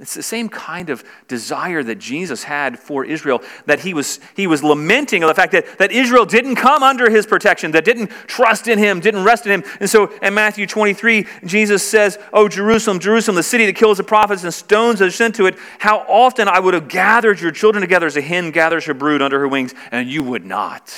It's 0.00 0.14
the 0.14 0.22
same 0.22 0.48
kind 0.48 0.88
of 0.88 1.04
desire 1.28 1.82
that 1.82 1.98
Jesus 1.98 2.42
had 2.42 2.78
for 2.78 3.04
Israel, 3.04 3.42
that 3.66 3.80
he 3.80 3.92
was, 3.92 4.18
he 4.34 4.46
was 4.46 4.64
lamenting 4.64 5.20
the 5.20 5.34
fact 5.34 5.52
that, 5.52 5.76
that 5.76 5.92
Israel 5.92 6.24
didn't 6.24 6.54
come 6.54 6.82
under 6.82 7.10
his 7.10 7.26
protection, 7.26 7.72
that 7.72 7.84
didn't 7.84 8.08
trust 8.26 8.66
in 8.66 8.78
him, 8.78 9.00
didn't 9.00 9.24
rest 9.24 9.44
in 9.44 9.52
him. 9.52 9.70
And 9.78 9.90
so 9.90 10.06
in 10.22 10.32
Matthew 10.32 10.66
23, 10.66 11.26
Jesus 11.44 11.86
says, 11.86 12.18
Oh, 12.32 12.48
Jerusalem, 12.48 12.98
Jerusalem, 12.98 13.34
the 13.36 13.42
city 13.42 13.66
that 13.66 13.76
kills 13.76 13.98
the 13.98 14.04
prophets 14.04 14.42
and 14.42 14.54
stones 14.54 15.02
are 15.02 15.10
sent 15.10 15.34
to 15.34 15.44
it, 15.44 15.58
how 15.78 15.98
often 16.08 16.48
I 16.48 16.60
would 16.60 16.72
have 16.72 16.88
gathered 16.88 17.38
your 17.38 17.50
children 17.50 17.82
together 17.82 18.06
as 18.06 18.16
a 18.16 18.22
hen 18.22 18.52
gathers 18.52 18.86
her 18.86 18.94
brood 18.94 19.20
under 19.20 19.38
her 19.38 19.48
wings, 19.48 19.74
and 19.92 20.08
you 20.08 20.22
would 20.22 20.46
not. 20.46 20.94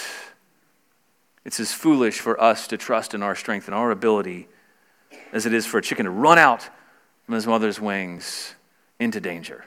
It's 1.45 1.59
as 1.59 1.73
foolish 1.73 2.21
for 2.21 2.41
us 2.41 2.69
to 2.69 2.77
trust 2.77 3.15
in 3.15 3.23
our 3.25 3.35
strength 3.35 3.67
and 3.67 3.75
our 3.75 3.91
ability 3.91 4.47
as 5.33 5.45
it 5.45 5.53
is 5.53 5.67
for 5.67 5.79
a 5.79 5.83
chicken 5.83 6.05
to 6.05 6.11
run 6.13 6.39
out 6.39 6.71
from 7.27 7.35
his 7.35 7.49
mother's 7.49 7.81
wings 7.81 8.55
into 9.03 9.21
danger. 9.21 9.65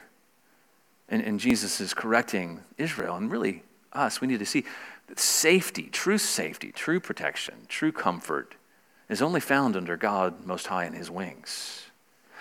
And, 1.08 1.22
and 1.22 1.38
Jesus 1.38 1.80
is 1.80 1.94
correcting 1.94 2.62
Israel 2.78 3.16
and 3.16 3.30
really 3.30 3.62
us. 3.92 4.20
We 4.20 4.26
need 4.26 4.40
to 4.40 4.46
see 4.46 4.64
that 5.08 5.20
safety, 5.20 5.84
true 5.84 6.18
safety, 6.18 6.72
true 6.72 7.00
protection, 7.00 7.54
true 7.68 7.92
comfort 7.92 8.54
is 9.08 9.22
only 9.22 9.40
found 9.40 9.76
under 9.76 9.96
God 9.96 10.44
Most 10.44 10.66
High 10.66 10.84
in 10.84 10.92
His 10.92 11.10
wings. 11.10 11.82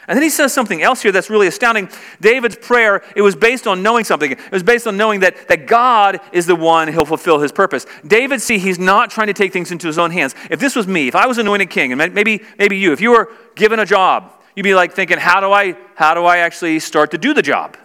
And 0.08 0.16
then 0.16 0.24
he 0.24 0.30
says 0.30 0.54
something 0.54 0.84
else 0.84 1.02
here 1.02 1.12
that's 1.12 1.32
really 1.32 1.48
astounding. 1.48 1.90
David's 2.22 2.56
prayer, 2.56 3.04
it 3.16 3.24
was 3.24 3.36
based 3.36 3.66
on 3.66 3.82
knowing 3.82 4.04
something. 4.04 4.32
It 4.34 4.52
was 4.52 4.62
based 4.62 4.86
on 4.86 4.98
knowing 4.98 5.22
that, 5.22 5.48
that 5.48 5.66
God 5.66 6.20
is 6.32 6.46
the 6.46 6.56
one 6.56 6.88
who'll 6.88 7.06
fulfill 7.06 7.40
his 7.40 7.52
purpose. 7.52 7.88
David, 8.06 8.40
see, 8.40 8.60
he's 8.60 8.78
not 8.78 9.10
trying 9.10 9.28
to 9.28 9.34
take 9.34 9.52
things 9.52 9.72
into 9.72 9.88
his 9.88 9.98
own 9.98 10.12
hands. 10.12 10.36
If 10.52 10.60
this 10.60 10.76
was 10.76 10.86
me, 10.88 11.08
if 11.08 11.16
I 11.16 11.26
was 11.26 11.40
anointed 11.40 11.72
king, 11.72 11.92
and 11.92 12.14
maybe, 12.14 12.44
maybe 12.60 12.78
you, 12.78 12.94
if 12.94 13.02
you 13.02 13.12
were 13.12 13.32
given 13.56 13.80
a 13.80 13.86
job, 13.86 14.32
You'd 14.56 14.64
be 14.64 14.74
like 14.74 14.94
thinking, 14.94 15.18
how 15.18 15.42
do 15.42 15.52
I, 15.52 15.76
how 15.96 16.14
do 16.14 16.24
I 16.24 16.38
actually 16.38 16.80
start 16.80 17.12
to 17.12 17.18
do 17.18 17.34
the 17.34 17.42
job? 17.42 17.78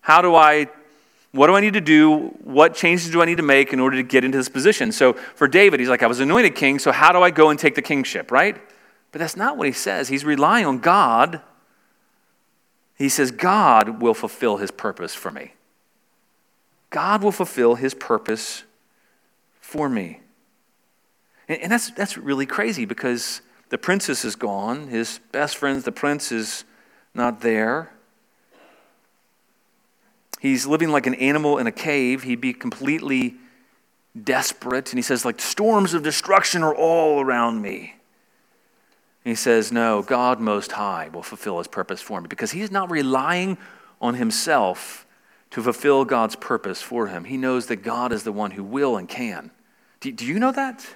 How 0.00 0.22
do 0.22 0.34
I, 0.34 0.68
what 1.32 1.48
do 1.48 1.54
I 1.54 1.60
need 1.60 1.74
to 1.74 1.80
do? 1.80 2.28
What 2.42 2.74
changes 2.74 3.10
do 3.10 3.20
I 3.20 3.24
need 3.24 3.36
to 3.36 3.42
make 3.42 3.72
in 3.72 3.80
order 3.80 3.96
to 3.96 4.02
get 4.02 4.24
into 4.24 4.38
this 4.38 4.48
position? 4.48 4.92
So 4.92 5.12
for 5.12 5.48
David, 5.48 5.80
he's 5.80 5.88
like, 5.88 6.02
I 6.02 6.06
was 6.06 6.20
anointed 6.20 6.54
king, 6.54 6.78
so 6.78 6.92
how 6.92 7.12
do 7.12 7.20
I 7.20 7.30
go 7.30 7.50
and 7.50 7.58
take 7.58 7.74
the 7.74 7.82
kingship, 7.82 8.30
right? 8.30 8.56
But 9.10 9.18
that's 9.18 9.36
not 9.36 9.56
what 9.56 9.66
he 9.66 9.72
says. 9.72 10.08
He's 10.08 10.24
relying 10.24 10.66
on 10.66 10.78
God. 10.78 11.42
He 12.96 13.08
says, 13.08 13.30
God 13.30 14.00
will 14.00 14.14
fulfill 14.14 14.58
his 14.58 14.70
purpose 14.70 15.14
for 15.14 15.30
me. 15.30 15.54
God 16.90 17.22
will 17.22 17.32
fulfill 17.32 17.74
his 17.74 17.94
purpose 17.94 18.64
for 19.60 19.88
me. 19.88 20.20
And, 21.48 21.70
that's, 21.72 21.90
that's 21.90 22.16
really 22.16 22.46
crazy 22.46 22.84
because 22.84 23.40
the 23.70 23.78
princess 23.78 24.24
is 24.24 24.36
gone. 24.36 24.88
His 24.88 25.20
best 25.32 25.56
friend, 25.56 25.82
the 25.82 25.92
prince, 25.92 26.32
is 26.32 26.64
not 27.14 27.40
there. 27.40 27.90
He's 30.40 30.66
living 30.66 30.90
like 30.90 31.06
an 31.06 31.14
animal 31.14 31.58
in 31.58 31.66
a 31.66 31.72
cave. 31.72 32.22
He'd 32.22 32.40
be 32.40 32.52
completely 32.52 33.34
desperate. 34.22 34.90
And 34.90 34.98
he 34.98 35.02
says, 35.02 35.24
like, 35.24 35.40
storms 35.40 35.94
of 35.94 36.02
destruction 36.02 36.62
are 36.62 36.74
all 36.74 37.20
around 37.20 37.60
me. 37.60 37.94
And 39.24 39.32
he 39.32 39.34
says, 39.36 39.72
No, 39.72 40.00
God 40.02 40.40
Most 40.40 40.72
High 40.72 41.08
will 41.12 41.22
fulfill 41.22 41.58
his 41.58 41.68
purpose 41.68 42.00
for 42.00 42.20
me 42.20 42.28
because 42.28 42.52
he's 42.52 42.70
not 42.70 42.90
relying 42.90 43.58
on 44.00 44.14
himself 44.14 45.06
to 45.50 45.62
fulfill 45.62 46.04
God's 46.04 46.36
purpose 46.36 46.80
for 46.80 47.08
him. 47.08 47.24
He 47.24 47.36
knows 47.36 47.66
that 47.66 47.76
God 47.76 48.12
is 48.12 48.22
the 48.22 48.32
one 48.32 48.52
who 48.52 48.62
will 48.62 48.96
and 48.96 49.08
can. 49.08 49.50
Do, 50.00 50.12
do 50.12 50.24
you 50.24 50.38
know 50.38 50.52
that? 50.52 50.86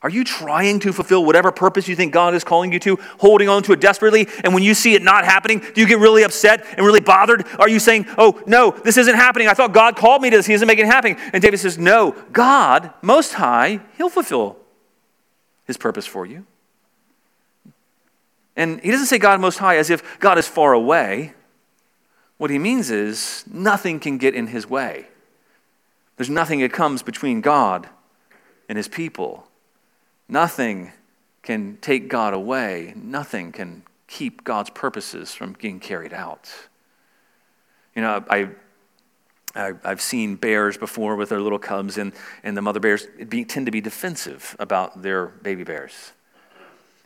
Are 0.00 0.10
you 0.10 0.22
trying 0.22 0.78
to 0.80 0.92
fulfill 0.92 1.24
whatever 1.24 1.50
purpose 1.50 1.88
you 1.88 1.96
think 1.96 2.12
God 2.12 2.32
is 2.34 2.44
calling 2.44 2.72
you 2.72 2.78
to, 2.80 2.96
holding 3.18 3.48
on 3.48 3.64
to 3.64 3.72
it 3.72 3.80
desperately? 3.80 4.28
And 4.44 4.54
when 4.54 4.62
you 4.62 4.74
see 4.74 4.94
it 4.94 5.02
not 5.02 5.24
happening, 5.24 5.58
do 5.58 5.80
you 5.80 5.88
get 5.88 5.98
really 5.98 6.22
upset 6.22 6.64
and 6.76 6.86
really 6.86 7.00
bothered? 7.00 7.44
Are 7.58 7.68
you 7.68 7.80
saying, 7.80 8.06
oh, 8.16 8.40
no, 8.46 8.70
this 8.70 8.96
isn't 8.96 9.16
happening. 9.16 9.48
I 9.48 9.54
thought 9.54 9.72
God 9.72 9.96
called 9.96 10.22
me 10.22 10.30
to 10.30 10.36
this. 10.36 10.46
He 10.46 10.54
isn't 10.54 10.68
making 10.68 10.86
it 10.86 10.88
happen. 10.88 11.16
And 11.32 11.42
David 11.42 11.58
says, 11.58 11.78
no, 11.78 12.12
God, 12.32 12.92
Most 13.02 13.34
High, 13.34 13.80
He'll 13.96 14.08
fulfill 14.08 14.56
His 15.66 15.76
purpose 15.76 16.06
for 16.06 16.24
you. 16.24 16.46
And 18.54 18.80
he 18.80 18.90
doesn't 18.90 19.06
say 19.06 19.18
God 19.18 19.40
Most 19.40 19.58
High 19.58 19.76
as 19.78 19.90
if 19.90 20.18
God 20.20 20.38
is 20.38 20.46
far 20.46 20.72
away. 20.72 21.32
What 22.38 22.50
he 22.50 22.58
means 22.58 22.90
is 22.90 23.44
nothing 23.50 23.98
can 23.98 24.16
get 24.16 24.34
in 24.34 24.48
His 24.48 24.68
way, 24.68 25.08
there's 26.16 26.30
nothing 26.30 26.60
that 26.60 26.72
comes 26.72 27.02
between 27.02 27.40
God 27.40 27.88
and 28.68 28.76
His 28.76 28.86
people. 28.86 29.47
Nothing 30.28 30.92
can 31.42 31.78
take 31.80 32.08
God 32.08 32.34
away, 32.34 32.92
nothing 32.94 33.52
can 33.52 33.82
keep 34.06 34.44
God's 34.44 34.70
purposes 34.70 35.34
from 35.34 35.54
being 35.58 35.80
carried 35.80 36.12
out. 36.12 36.50
You 37.94 38.02
know, 38.02 38.24
I, 38.28 38.50
I, 39.54 39.72
have 39.84 40.00
seen 40.00 40.36
bears 40.36 40.76
before 40.76 41.16
with 41.16 41.30
their 41.30 41.40
little 41.40 41.58
cubs, 41.58 41.98
and, 41.98 42.12
and 42.42 42.56
the 42.56 42.62
mother 42.62 42.80
bears 42.80 43.06
be, 43.28 43.44
tend 43.44 43.66
to 43.66 43.72
be 43.72 43.80
defensive 43.80 44.54
about 44.58 45.02
their 45.02 45.26
baby 45.26 45.64
bears. 45.64 46.12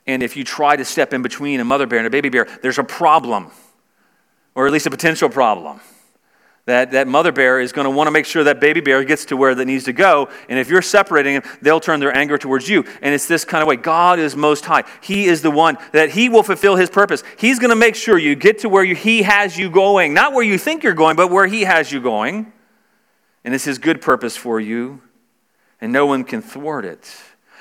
And 0.07 0.23
if 0.23 0.37
you 0.37 0.43
try 0.43 0.75
to 0.75 0.85
step 0.85 1.13
in 1.13 1.23
between 1.23 1.61
a 1.61 1.65
mother 1.65 1.87
bear 1.87 1.99
and 1.99 2.07
a 2.07 2.11
baby 2.11 2.29
bear, 2.29 2.47
there's 2.63 2.79
a 2.79 2.85
problem, 2.85 3.51
or 4.55 4.67
at 4.67 4.73
least 4.73 4.87
a 4.87 4.91
potential 4.91 5.29
problem 5.29 5.81
that, 6.67 6.93
that 6.93 7.09
mother 7.09 7.33
bear 7.33 7.61
is 7.61 7.73
going 7.73 7.87
to 7.87 7.91
want 7.91 8.07
to 8.07 8.13
make 8.13 8.25
sure 8.25 8.45
that 8.45 8.61
baby 8.61 8.81
bear 8.81 9.03
gets 9.03 9.25
to 9.27 9.37
where 9.37 9.51
it 9.51 9.67
needs 9.67 9.85
to 9.85 9.93
go. 9.93 10.29
And 10.49 10.61
if 10.61 10.71
you're 10.71 10.83
separating 10.83 11.35
them, 11.35 11.43
they'll 11.61 11.81
turn 11.81 11.99
their 11.99 12.17
anger 12.17 12.39
towards 12.39 12.69
you. 12.69 12.85
And 13.01 13.13
it's 13.13 13.27
this 13.27 13.45
kind 13.45 13.63
of 13.63 13.69
way. 13.69 13.77
God 13.77 14.21
is 14.21 14.37
most 14.37 14.65
high. 14.65 14.85
He 15.01 15.25
is 15.25 15.43
the 15.43 15.51
one 15.51 15.77
that 15.93 16.11
He 16.11 16.29
will 16.29 16.45
fulfill 16.45 16.77
His 16.77 16.89
purpose. 16.89 17.25
He's 17.37 17.59
going 17.59 17.71
to 17.71 17.77
make 17.77 17.97
sure 17.97 18.17
you 18.17 18.37
get 18.37 18.61
to 18.61 18.69
where 18.69 18.85
you, 18.85 18.95
He 18.95 19.23
has 19.23 19.59
you 19.59 19.71
going. 19.71 20.15
Not 20.15 20.35
where 20.35 20.45
you 20.45 20.57
think 20.57 20.85
you're 20.85 20.95
going, 20.95 21.17
but 21.17 21.31
where 21.31 21.47
He 21.47 21.63
has 21.63 21.91
you 21.91 22.01
going. 22.01 22.53
And 23.45 23.55
it's 23.55 23.65
His 23.65 23.79
good 23.79 24.01
purpose 24.01 24.37
for 24.37 24.61
you. 24.61 25.03
And 25.81 25.93
no 25.93 26.07
one 26.07 26.23
can 26.23 26.43
thwart 26.43 26.85
it. 26.85 27.13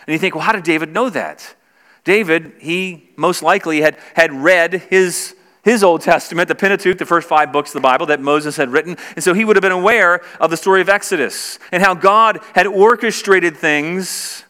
And 0.06 0.14
you 0.14 0.20
think, 0.20 0.36
well, 0.36 0.44
how 0.44 0.52
did 0.52 0.64
David 0.64 0.94
know 0.94 1.10
that? 1.10 1.56
David, 2.04 2.54
he 2.60 3.10
most 3.16 3.44
likely 3.44 3.82
had, 3.82 3.98
had 4.16 4.32
read 4.32 4.74
his 4.74 5.36
his 5.64 5.84
Old 5.84 6.02
Testament, 6.02 6.48
the 6.48 6.56
Pentateuch, 6.56 6.98
the 6.98 7.06
first 7.06 7.28
five 7.28 7.52
books 7.52 7.70
of 7.70 7.74
the 7.74 7.82
Bible 7.82 8.08
that 8.08 8.20
Moses 8.20 8.58
had 8.58 8.70
written. 8.70 8.98
And 9.16 9.24
so 9.24 9.34
he 9.34 9.46
would 9.46 9.56
have 9.56 9.62
been 9.62 9.72
aware 9.72 10.22
of 10.40 10.50
the 10.50 10.58
story 10.58 10.82
of 10.82 10.90
Exodus 10.90 11.60
and 11.72 11.84
how 11.84 11.94
God 11.94 12.40
had 12.54 12.66
orchestrated 12.66 13.56
things 13.56 14.44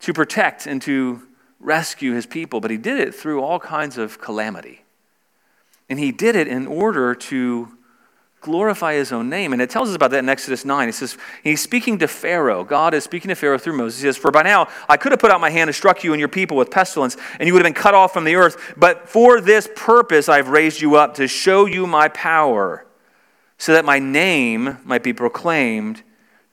to 0.00 0.12
protect 0.12 0.66
and 0.66 0.80
to 0.82 1.22
rescue 1.60 2.12
his 2.12 2.26
people. 2.26 2.60
But 2.60 2.70
he 2.70 2.78
did 2.78 3.00
it 3.00 3.14
through 3.14 3.42
all 3.42 3.60
kinds 3.60 3.98
of 3.98 4.20
calamity. 4.20 4.82
And 5.88 5.98
he 5.98 6.10
did 6.10 6.36
it 6.36 6.48
in 6.48 6.66
order 6.66 7.14
to 7.14 7.75
glorify 8.40 8.94
his 8.94 9.12
own 9.12 9.28
name. 9.28 9.52
And 9.52 9.60
it 9.60 9.70
tells 9.70 9.88
us 9.88 9.94
about 9.94 10.10
that 10.12 10.18
in 10.18 10.28
Exodus 10.28 10.64
9. 10.64 10.88
It 10.88 10.92
says, 10.92 11.16
He's 11.42 11.60
speaking 11.60 11.98
to 11.98 12.08
Pharaoh. 12.08 12.64
God 12.64 12.94
is 12.94 13.04
speaking 13.04 13.28
to 13.28 13.34
Pharaoh 13.34 13.58
through 13.58 13.76
Moses. 13.76 14.00
He 14.00 14.06
says, 14.06 14.16
For 14.16 14.30
by 14.30 14.42
now 14.42 14.68
I 14.88 14.96
could 14.96 15.12
have 15.12 15.20
put 15.20 15.30
out 15.30 15.40
my 15.40 15.50
hand 15.50 15.68
and 15.68 15.74
struck 15.74 16.04
you 16.04 16.12
and 16.12 16.20
your 16.20 16.28
people 16.28 16.56
with 16.56 16.70
pestilence, 16.70 17.16
and 17.38 17.46
you 17.46 17.52
would 17.52 17.64
have 17.64 17.74
been 17.74 17.80
cut 17.80 17.94
off 17.94 18.12
from 18.12 18.24
the 18.24 18.36
earth. 18.36 18.74
But 18.76 19.08
for 19.08 19.40
this 19.40 19.68
purpose 19.74 20.28
I've 20.28 20.48
raised 20.48 20.80
you 20.80 20.96
up 20.96 21.14
to 21.14 21.26
show 21.26 21.66
you 21.66 21.86
my 21.86 22.08
power, 22.08 22.86
so 23.58 23.72
that 23.72 23.84
my 23.84 23.98
name 23.98 24.78
might 24.84 25.02
be 25.02 25.12
proclaimed 25.12 26.02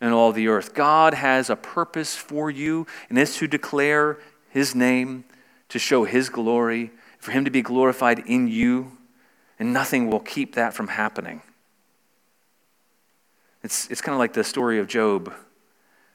in 0.01 0.11
all 0.11 0.31
the 0.31 0.47
earth. 0.47 0.73
God 0.73 1.13
has 1.13 1.49
a 1.49 1.55
purpose 1.55 2.15
for 2.15 2.49
you, 2.49 2.87
and 3.09 3.17
it's 3.17 3.37
to 3.39 3.47
declare 3.47 4.19
his 4.49 4.73
name, 4.75 5.25
to 5.69 5.79
show 5.79 6.03
his 6.03 6.29
glory, 6.29 6.91
for 7.19 7.31
him 7.31 7.45
to 7.45 7.51
be 7.51 7.61
glorified 7.61 8.19
in 8.19 8.47
you, 8.47 8.97
and 9.59 9.73
nothing 9.73 10.09
will 10.09 10.19
keep 10.19 10.55
that 10.55 10.73
from 10.73 10.89
happening. 10.89 11.41
It's, 13.63 13.89
it's 13.89 14.01
kind 14.01 14.13
of 14.13 14.19
like 14.19 14.33
the 14.33 14.43
story 14.43 14.79
of 14.79 14.87
Job 14.87 15.33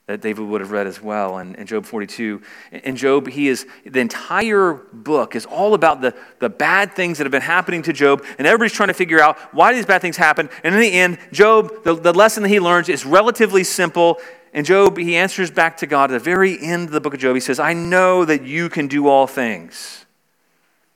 that 0.08 0.22
David 0.22 0.46
would 0.46 0.62
have 0.62 0.70
read 0.70 0.86
as 0.86 1.02
well 1.02 1.36
in, 1.36 1.54
in 1.56 1.66
Job 1.66 1.84
42. 1.84 2.40
In 2.72 2.96
Job, 2.96 3.28
he 3.28 3.48
is 3.48 3.66
the 3.84 4.00
entire 4.00 4.72
book 4.72 5.36
is 5.36 5.44
all 5.44 5.74
about 5.74 6.00
the, 6.00 6.14
the 6.38 6.48
bad 6.48 6.94
things 6.94 7.18
that 7.18 7.24
have 7.24 7.30
been 7.30 7.42
happening 7.42 7.82
to 7.82 7.92
Job, 7.92 8.24
and 8.38 8.46
everybody's 8.46 8.72
trying 8.72 8.88
to 8.88 8.94
figure 8.94 9.20
out 9.20 9.38
why 9.52 9.74
these 9.74 9.84
bad 9.84 10.00
things 10.00 10.16
happen. 10.16 10.48
And 10.64 10.74
in 10.74 10.80
the 10.80 10.92
end, 10.92 11.18
Job, 11.30 11.84
the, 11.84 11.94
the 11.94 12.14
lesson 12.14 12.42
that 12.42 12.48
he 12.48 12.58
learns 12.58 12.88
is 12.88 13.04
relatively 13.04 13.64
simple. 13.64 14.18
And 14.54 14.64
Job, 14.64 14.96
he 14.96 15.14
answers 15.14 15.50
back 15.50 15.76
to 15.78 15.86
God 15.86 16.10
at 16.10 16.14
the 16.14 16.24
very 16.24 16.58
end 16.58 16.86
of 16.86 16.92
the 16.92 17.02
book 17.02 17.12
of 17.12 17.20
Job. 17.20 17.34
He 17.34 17.40
says, 17.40 17.60
I 17.60 17.74
know 17.74 18.24
that 18.24 18.44
you 18.44 18.70
can 18.70 18.88
do 18.88 19.08
all 19.08 19.26
things, 19.26 20.06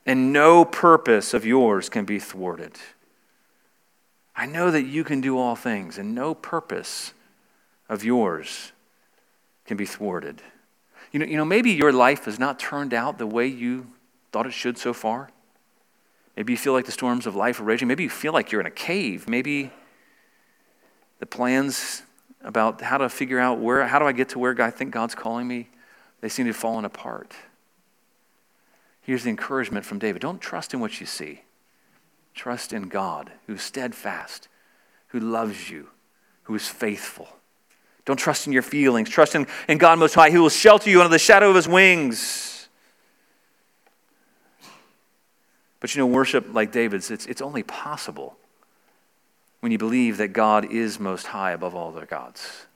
and 0.06 0.32
no 0.32 0.64
purpose 0.64 1.34
of 1.34 1.44
yours 1.44 1.90
can 1.90 2.06
be 2.06 2.18
thwarted. 2.18 2.78
I 4.34 4.46
know 4.46 4.70
that 4.70 4.82
you 4.82 5.04
can 5.04 5.20
do 5.20 5.38
all 5.38 5.56
things, 5.56 5.98
and 5.98 6.14
no 6.14 6.34
purpose 6.34 7.12
of 7.88 8.02
yours 8.04 8.72
can 9.66 9.76
be 9.76 9.86
thwarted. 9.86 10.42
You 11.12 11.20
know, 11.20 11.26
you 11.26 11.36
know, 11.36 11.44
maybe 11.44 11.70
your 11.70 11.92
life 11.92 12.24
has 12.24 12.38
not 12.38 12.58
turned 12.58 12.94
out 12.94 13.18
the 13.18 13.26
way 13.26 13.46
you 13.46 13.88
thought 14.32 14.46
it 14.46 14.52
should 14.52 14.78
so 14.78 14.94
far. 14.94 15.30
Maybe 16.36 16.54
you 16.54 16.56
feel 16.56 16.72
like 16.72 16.86
the 16.86 16.92
storms 16.92 17.26
of 17.26 17.36
life 17.36 17.60
are 17.60 17.64
raging. 17.64 17.88
Maybe 17.88 18.04
you 18.04 18.10
feel 18.10 18.32
like 18.32 18.50
you're 18.50 18.60
in 18.60 18.66
a 18.66 18.70
cave. 18.70 19.28
Maybe 19.28 19.70
the 21.18 21.26
plans 21.26 22.02
about 22.42 22.80
how 22.80 22.98
to 22.98 23.08
figure 23.08 23.38
out 23.38 23.58
where, 23.58 23.86
how 23.86 23.98
do 23.98 24.06
I 24.06 24.12
get 24.12 24.30
to 24.30 24.38
where 24.38 24.60
I 24.60 24.70
think 24.70 24.90
God's 24.90 25.14
calling 25.14 25.46
me, 25.46 25.68
they 26.20 26.28
seem 26.28 26.46
to 26.46 26.50
have 26.50 26.56
fallen 26.56 26.84
apart. 26.84 27.34
Here's 29.02 29.24
the 29.24 29.30
encouragement 29.30 29.84
from 29.84 29.98
David 29.98 30.22
don't 30.22 30.40
trust 30.40 30.74
in 30.74 30.80
what 30.80 31.00
you 31.00 31.06
see, 31.06 31.42
trust 32.34 32.72
in 32.72 32.88
God 32.88 33.30
who's 33.46 33.62
steadfast, 33.62 34.48
who 35.08 35.20
loves 35.20 35.70
you, 35.70 35.88
who 36.44 36.54
is 36.54 36.68
faithful. 36.68 37.28
Don't 38.04 38.16
trust 38.16 38.46
in 38.46 38.52
your 38.52 38.62
feelings. 38.62 39.08
Trust 39.08 39.34
in, 39.34 39.46
in 39.68 39.78
God 39.78 39.98
Most 39.98 40.14
High, 40.14 40.30
who 40.30 40.42
will 40.42 40.48
shelter 40.48 40.90
you 40.90 41.00
under 41.00 41.10
the 41.10 41.18
shadow 41.18 41.50
of 41.50 41.56
his 41.56 41.68
wings. 41.68 42.68
But 45.78 45.94
you 45.94 46.00
know, 46.00 46.06
worship 46.06 46.52
like 46.52 46.72
David's, 46.72 47.10
it's, 47.10 47.26
it's 47.26 47.42
only 47.42 47.62
possible 47.62 48.36
when 49.60 49.70
you 49.70 49.78
believe 49.78 50.16
that 50.16 50.28
God 50.28 50.72
is 50.72 50.98
most 50.98 51.28
high 51.28 51.52
above 51.52 51.74
all 51.74 51.88
other 51.88 52.06
gods. 52.06 52.66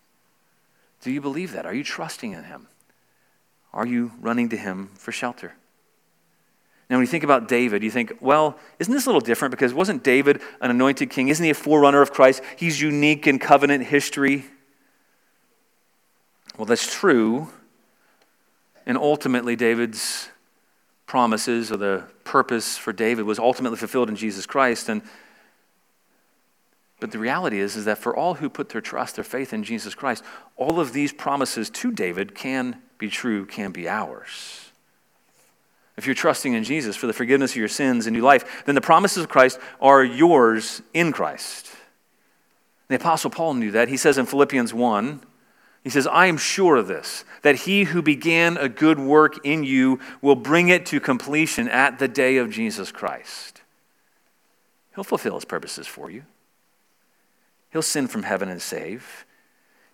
Do 1.03 1.11
you 1.11 1.21
believe 1.21 1.53
that? 1.53 1.67
Are 1.67 1.75
you 1.75 1.85
trusting 1.85 2.33
in 2.33 2.45
him? 2.45 2.69
Are 3.73 3.87
you 3.87 4.13
running 4.21 4.49
to 4.51 4.57
him 4.57 4.91
for 4.95 5.13
shelter? 5.13 5.55
Now, 6.89 6.97
when 6.97 7.03
you 7.03 7.11
think 7.11 7.25
about 7.25 7.49
David, 7.49 7.83
you 7.83 7.91
think, 7.91 8.19
well, 8.21 8.59
isn't 8.79 8.93
this 8.93 9.07
a 9.07 9.09
little 9.09 9.21
different? 9.21 9.51
Because 9.51 9.75
wasn't 9.75 10.05
David 10.05 10.41
an 10.61 10.71
anointed 10.71 11.11
king? 11.11 11.29
Isn't 11.29 11.45
he 11.45 11.51
a 11.51 11.55
forerunner 11.55 12.01
of 12.01 12.13
Christ? 12.13 12.43
He's 12.57 12.81
unique 12.81 13.27
in 13.27 13.41
covenant 13.41 13.85
history. 13.85 14.45
Well, 16.57 16.67
that's 16.67 16.93
true. 16.93 17.49
And 18.87 18.97
ultimately, 18.97 19.57
David's 19.57 20.29
promises 21.07 21.73
or 21.73 21.77
the 21.77 22.05
purpose 22.25 22.77
for 22.77 22.93
David 22.93 23.25
was 23.25 23.39
ultimately 23.39 23.79
fulfilled 23.79 24.09
in 24.09 24.17
Jesus 24.17 24.47
Christ. 24.47 24.89
And 24.89 25.03
but 26.99 27.11
the 27.11 27.19
reality 27.19 27.61
is, 27.61 27.77
is 27.77 27.85
that 27.85 27.99
for 27.99 28.17
all 28.17 28.35
who 28.35 28.49
put 28.49 28.71
their 28.71 28.81
trust, 28.81 29.17
their 29.17 29.25
faith 29.25 29.53
in 29.53 29.65
Jesus 29.65 29.95
Christ, 29.95 30.25
all 30.57 30.81
of 30.81 30.93
these 30.93 31.13
promises 31.13 31.69
to 31.71 31.93
David 31.93 32.35
can 32.35 32.81
be 32.97 33.11
true, 33.11 33.45
can 33.45 33.71
be 33.71 33.89
ours. 33.89 34.66
If 35.97 36.07
you're 36.07 36.15
trusting 36.15 36.53
in 36.53 36.63
Jesus 36.63 36.95
for 36.95 37.07
the 37.07 37.13
forgiveness 37.13 37.53
of 37.53 37.57
your 37.57 37.69
sins 37.69 38.07
and 38.07 38.15
new 38.15 38.23
life, 38.23 38.65
then 38.67 38.75
the 38.75 38.81
promises 38.81 39.23
of 39.23 39.31
Christ 39.31 39.59
are 39.81 40.05
yours 40.05 40.83
in 40.93 41.13
Christ. 41.13 41.71
The 42.89 42.97
Apostle 42.97 43.31
Paul 43.31 43.55
knew 43.55 43.71
that. 43.73 43.89
He 43.89 43.97
says 43.97 44.19
in 44.19 44.27
Philippians 44.27 44.75
1, 44.75 45.21
he 45.83 45.91
says, 45.91 46.07
I 46.07 46.27
am 46.27 46.37
sure 46.37 46.77
of 46.77 46.89
this, 46.89 47.25
that 47.43 47.55
he 47.55 47.85
who 47.85 48.03
began 48.03 48.57
a 48.57 48.69
good 48.69 48.99
work 48.99 49.47
in 49.47 49.63
you 49.63 50.01
will 50.21 50.35
bring 50.35 50.69
it 50.69 50.85
to 50.87 51.01
completion 51.01 51.69
at 51.69 51.99
the 51.99 52.09
day 52.09 52.39
of 52.39 52.51
Jesus 52.51 52.91
Christ. 52.91 53.63
He'll 54.95 55.05
fulfill 55.05 55.37
his 55.37 55.45
purposes 55.45 55.87
for 55.87 56.11
you. 56.11 56.25
He'll 57.71 57.83
send 57.83 58.11
from 58.11 58.25
heaven 58.25 58.49
and 58.49 58.61
save. 58.61 59.27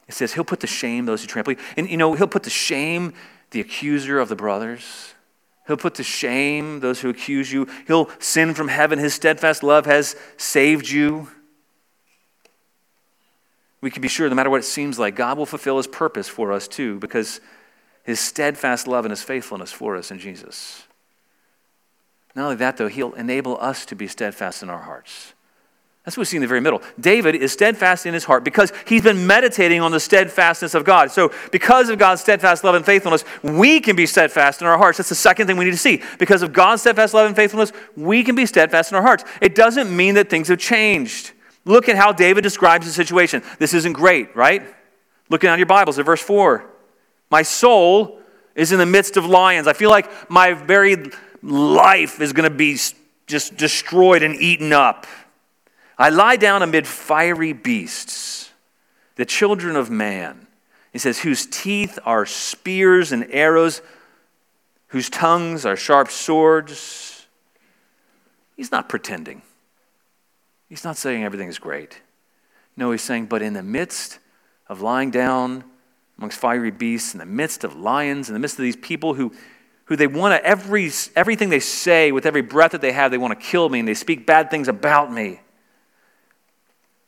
It 0.08 0.14
says 0.14 0.32
he'll 0.32 0.44
put 0.44 0.60
to 0.60 0.66
shame 0.66 1.04
those 1.04 1.20
who 1.20 1.26
trample 1.26 1.52
you. 1.54 1.58
And 1.76 1.88
you 1.88 1.96
know, 1.96 2.14
he'll 2.14 2.26
put 2.26 2.44
to 2.44 2.50
shame 2.50 3.12
the 3.50 3.60
accuser 3.60 4.18
of 4.18 4.28
the 4.28 4.36
brothers. 4.36 5.14
He'll 5.66 5.76
put 5.76 5.94
to 5.94 6.02
shame 6.02 6.80
those 6.80 7.00
who 7.00 7.08
accuse 7.08 7.52
you. 7.52 7.68
He'll 7.86 8.10
send 8.18 8.56
from 8.56 8.68
heaven. 8.68 8.98
His 8.98 9.14
steadfast 9.14 9.62
love 9.62 9.86
has 9.86 10.16
saved 10.36 10.88
you 10.88 11.28
we 13.82 13.90
can 13.90 14.00
be 14.00 14.08
sure, 14.08 14.28
no 14.28 14.34
matter 14.34 14.48
what 14.48 14.60
it 14.60 14.64
seems 14.64 14.98
like, 14.98 15.16
God 15.16 15.36
will 15.36 15.44
fulfill 15.44 15.76
his 15.76 15.88
purpose 15.88 16.28
for 16.28 16.52
us 16.52 16.68
too, 16.68 16.98
because 17.00 17.40
his 18.04 18.20
steadfast 18.20 18.86
love 18.86 19.04
and 19.04 19.10
his 19.10 19.24
faithfulness 19.24 19.72
for 19.72 19.96
us 19.96 20.10
in 20.10 20.18
Jesus. 20.18 20.84
Not 22.34 22.44
only 22.44 22.56
that, 22.56 22.76
though, 22.76 22.88
he'll 22.88 23.12
enable 23.14 23.60
us 23.60 23.84
to 23.86 23.96
be 23.96 24.06
steadfast 24.06 24.62
in 24.62 24.70
our 24.70 24.82
hearts. 24.82 25.34
That's 26.04 26.16
what 26.16 26.22
we 26.22 26.24
see 26.24 26.36
in 26.36 26.40
the 26.40 26.48
very 26.48 26.60
middle. 26.60 26.82
David 26.98 27.36
is 27.36 27.52
steadfast 27.52 28.06
in 28.06 28.14
his 28.14 28.24
heart 28.24 28.42
because 28.42 28.72
he's 28.88 29.02
been 29.02 29.24
meditating 29.24 29.80
on 29.80 29.92
the 29.92 30.00
steadfastness 30.00 30.74
of 30.74 30.84
God. 30.84 31.12
So, 31.12 31.32
because 31.52 31.88
of 31.90 31.98
God's 31.98 32.20
steadfast 32.20 32.64
love 32.64 32.74
and 32.74 32.84
faithfulness, 32.84 33.24
we 33.42 33.78
can 33.78 33.94
be 33.94 34.06
steadfast 34.06 34.60
in 34.60 34.66
our 34.66 34.76
hearts. 34.76 34.98
That's 34.98 35.10
the 35.10 35.14
second 35.14 35.46
thing 35.46 35.56
we 35.56 35.64
need 35.64 35.70
to 35.70 35.76
see. 35.76 36.02
Because 36.18 36.42
of 36.42 36.52
God's 36.52 36.82
steadfast 36.82 37.14
love 37.14 37.28
and 37.28 37.36
faithfulness, 37.36 37.72
we 37.96 38.24
can 38.24 38.34
be 38.34 38.46
steadfast 38.46 38.90
in 38.90 38.96
our 38.96 39.02
hearts. 39.02 39.22
It 39.40 39.54
doesn't 39.54 39.94
mean 39.94 40.16
that 40.16 40.28
things 40.28 40.48
have 40.48 40.58
changed. 40.58 41.32
Look 41.64 41.88
at 41.88 41.96
how 41.96 42.10
David 42.10 42.42
describes 42.42 42.84
the 42.84 42.92
situation. 42.92 43.44
This 43.60 43.72
isn't 43.72 43.92
great, 43.92 44.34
right? 44.34 44.62
Looking 45.28 45.50
at 45.50 45.58
your 45.58 45.66
Bibles 45.66 46.00
at 46.00 46.04
verse 46.04 46.20
4. 46.20 46.68
My 47.30 47.42
soul 47.42 48.18
is 48.56 48.72
in 48.72 48.78
the 48.78 48.86
midst 48.86 49.16
of 49.16 49.24
lions. 49.24 49.68
I 49.68 49.72
feel 49.72 49.90
like 49.90 50.28
my 50.28 50.52
very 50.52 51.12
life 51.42 52.20
is 52.20 52.32
going 52.32 52.50
to 52.50 52.54
be 52.54 52.76
just 53.28 53.56
destroyed 53.56 54.24
and 54.24 54.34
eaten 54.34 54.72
up. 54.72 55.06
I 56.02 56.08
lie 56.08 56.34
down 56.34 56.64
amid 56.64 56.88
fiery 56.88 57.52
beasts, 57.52 58.50
the 59.14 59.24
children 59.24 59.76
of 59.76 59.88
man. 59.88 60.48
He 60.92 60.98
says, 60.98 61.20
whose 61.20 61.46
teeth 61.46 61.96
are 62.04 62.26
spears 62.26 63.12
and 63.12 63.24
arrows, 63.30 63.82
whose 64.88 65.08
tongues 65.08 65.64
are 65.64 65.76
sharp 65.76 66.10
swords. 66.10 67.28
He's 68.56 68.72
not 68.72 68.88
pretending. 68.88 69.42
He's 70.68 70.82
not 70.82 70.96
saying 70.96 71.22
everything 71.22 71.46
is 71.46 71.60
great. 71.60 72.00
No, 72.76 72.90
he's 72.90 73.02
saying, 73.02 73.26
but 73.26 73.40
in 73.40 73.52
the 73.52 73.62
midst 73.62 74.18
of 74.66 74.80
lying 74.80 75.12
down 75.12 75.62
amongst 76.18 76.36
fiery 76.36 76.72
beasts, 76.72 77.14
in 77.14 77.20
the 77.20 77.26
midst 77.26 77.62
of 77.62 77.76
lions, 77.76 78.28
in 78.28 78.32
the 78.32 78.40
midst 78.40 78.58
of 78.58 78.64
these 78.64 78.74
people 78.74 79.14
who, 79.14 79.32
who 79.84 79.94
they 79.94 80.08
want 80.08 80.34
to, 80.34 80.44
every, 80.44 80.90
everything 81.14 81.48
they 81.48 81.60
say, 81.60 82.10
with 82.10 82.26
every 82.26 82.42
breath 82.42 82.72
that 82.72 82.80
they 82.80 82.90
have, 82.90 83.12
they 83.12 83.18
want 83.18 83.38
to 83.38 83.46
kill 83.46 83.68
me 83.68 83.78
and 83.78 83.86
they 83.86 83.94
speak 83.94 84.26
bad 84.26 84.50
things 84.50 84.66
about 84.66 85.12
me. 85.12 85.38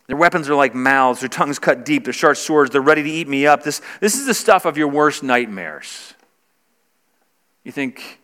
Their 0.07 0.17
weapons 0.17 0.49
are 0.51 0.55
like 0.55 0.75
mouths, 0.75 1.21
their 1.21 1.29
tongues 1.29 1.59
cut 1.59 1.85
deep, 1.85 2.05
their 2.05 2.13
sharp 2.13 2.37
swords, 2.37 2.71
they're 2.71 2.83
ready 2.83 3.03
to 3.03 3.11
eat 3.11 3.27
me 3.27 3.47
up. 3.47 3.63
This, 3.63 3.81
this 4.01 4.15
is 4.15 4.27
the 4.27 4.35
stuff 4.35 4.65
of 4.67 4.77
your 4.77 4.89
worst 4.89 5.23
nightmares. 5.23 6.15
You 7.63 7.73
think, 7.73 8.21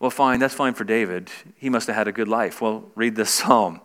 well, 0.00 0.10
fine, 0.10 0.40
that's 0.40 0.54
fine 0.54 0.74
for 0.74 0.84
David. 0.84 1.30
He 1.56 1.70
must 1.70 1.86
have 1.86 1.94
had 1.94 2.08
a 2.08 2.12
good 2.12 2.26
life. 2.26 2.60
Well, 2.60 2.90
read 2.96 3.14
this 3.14 3.30
psalm. 3.30 3.80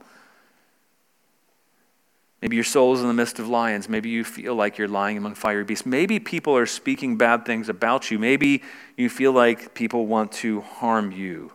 Maybe 2.41 2.57
your 2.57 2.65
soul 2.65 2.93
is 2.93 3.01
in 3.01 3.07
the 3.07 3.13
midst 3.13 3.39
of 3.39 3.47
lions. 3.47 3.89
Maybe 3.89 4.09
you 4.09 4.23
feel 4.23 4.55
like 4.55 4.77
you're 4.77 4.87
lying 4.87 5.17
among 5.17 5.35
fiery 5.35 5.63
beasts. 5.63 5.85
Maybe 5.85 6.19
people 6.19 6.55
are 6.55 6.65
speaking 6.65 7.17
bad 7.17 7.45
things 7.45 7.69
about 7.69 8.11
you. 8.11 8.19
Maybe 8.19 8.61
you 8.97 9.09
feel 9.09 9.31
like 9.31 9.73
people 9.73 10.05
want 10.05 10.31
to 10.33 10.61
harm 10.61 11.11
you. 11.11 11.51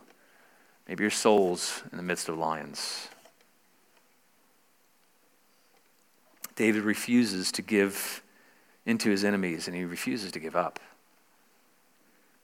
Maybe 0.87 1.03
your 1.03 1.11
soul's 1.11 1.81
in 1.91 1.97
the 1.97 2.03
midst 2.03 2.27
of 2.27 2.37
lions. 2.37 3.07
David 6.55 6.83
refuses 6.83 7.51
to 7.53 7.61
give 7.61 8.21
into 8.85 9.09
his 9.09 9.23
enemies 9.23 9.67
and 9.67 9.75
he 9.75 9.85
refuses 9.85 10.31
to 10.31 10.39
give 10.39 10.55
up. 10.55 10.79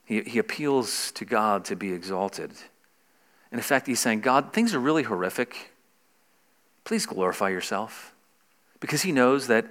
He, 0.06 0.22
he 0.22 0.39
appeals 0.39 1.12
to 1.13 1.26
God 1.26 1.65
to 1.65 1.76
be 1.76 1.91
exalted. 1.91 2.52
And 3.52 3.60
in 3.60 3.63
fact, 3.63 3.88
he's 3.88 4.00
saying, 4.00 4.22
God, 4.22 4.54
things 4.54 4.74
are 4.74 4.80
really 4.80 5.04
horrific. 5.04 5.72
Please 6.84 7.06
glorify 7.06 7.50
yourself 7.50 8.13
because 8.80 9.02
he 9.02 9.12
knows 9.12 9.48
that, 9.48 9.65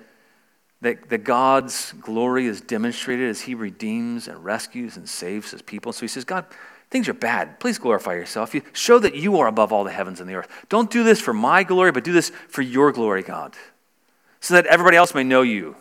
that, 0.83 1.09
that 1.09 1.25
God's 1.25 1.93
glory 2.01 2.47
is 2.47 2.61
demonstrated 2.61 3.31
as 3.31 3.43
he 3.43 3.55
redeems 3.55 4.29
and 4.29 4.45
rescues 4.45 4.97
and 4.97 5.09
saves 5.09 5.51
his 5.51 5.63
people. 5.63 5.93
So 5.93 6.03
he 6.03 6.09
says, 6.09 6.25
God, 6.25 6.45
things 6.91 7.09
are 7.09 7.15
bad. 7.15 7.59
Please 7.61 7.79
glorify 7.79 8.15
yourself. 8.15 8.55
You 8.55 8.63
show 8.73 8.99
that 8.99 9.15
you 9.15 9.39
are 9.39 9.47
above 9.47 9.73
all 9.73 9.85
the 9.85 9.93
heavens 9.93 10.21
and 10.21 10.29
the 10.29 10.35
earth. 10.35 10.49
Don't 10.69 10.91
do 10.91 11.05
this 11.05 11.21
for 11.21 11.33
my 11.33 11.63
glory, 11.63 11.93
but 11.93 12.05
do 12.05 12.13
this 12.13 12.31
for 12.49 12.63
your 12.63 12.93
glory, 12.93 13.23
God, 13.23 13.55
so 14.47 14.55
that 14.55 14.67
everybody 14.67 14.97
else 14.97 15.13
may 15.13 15.25
know 15.25 15.43
you. 15.43 15.75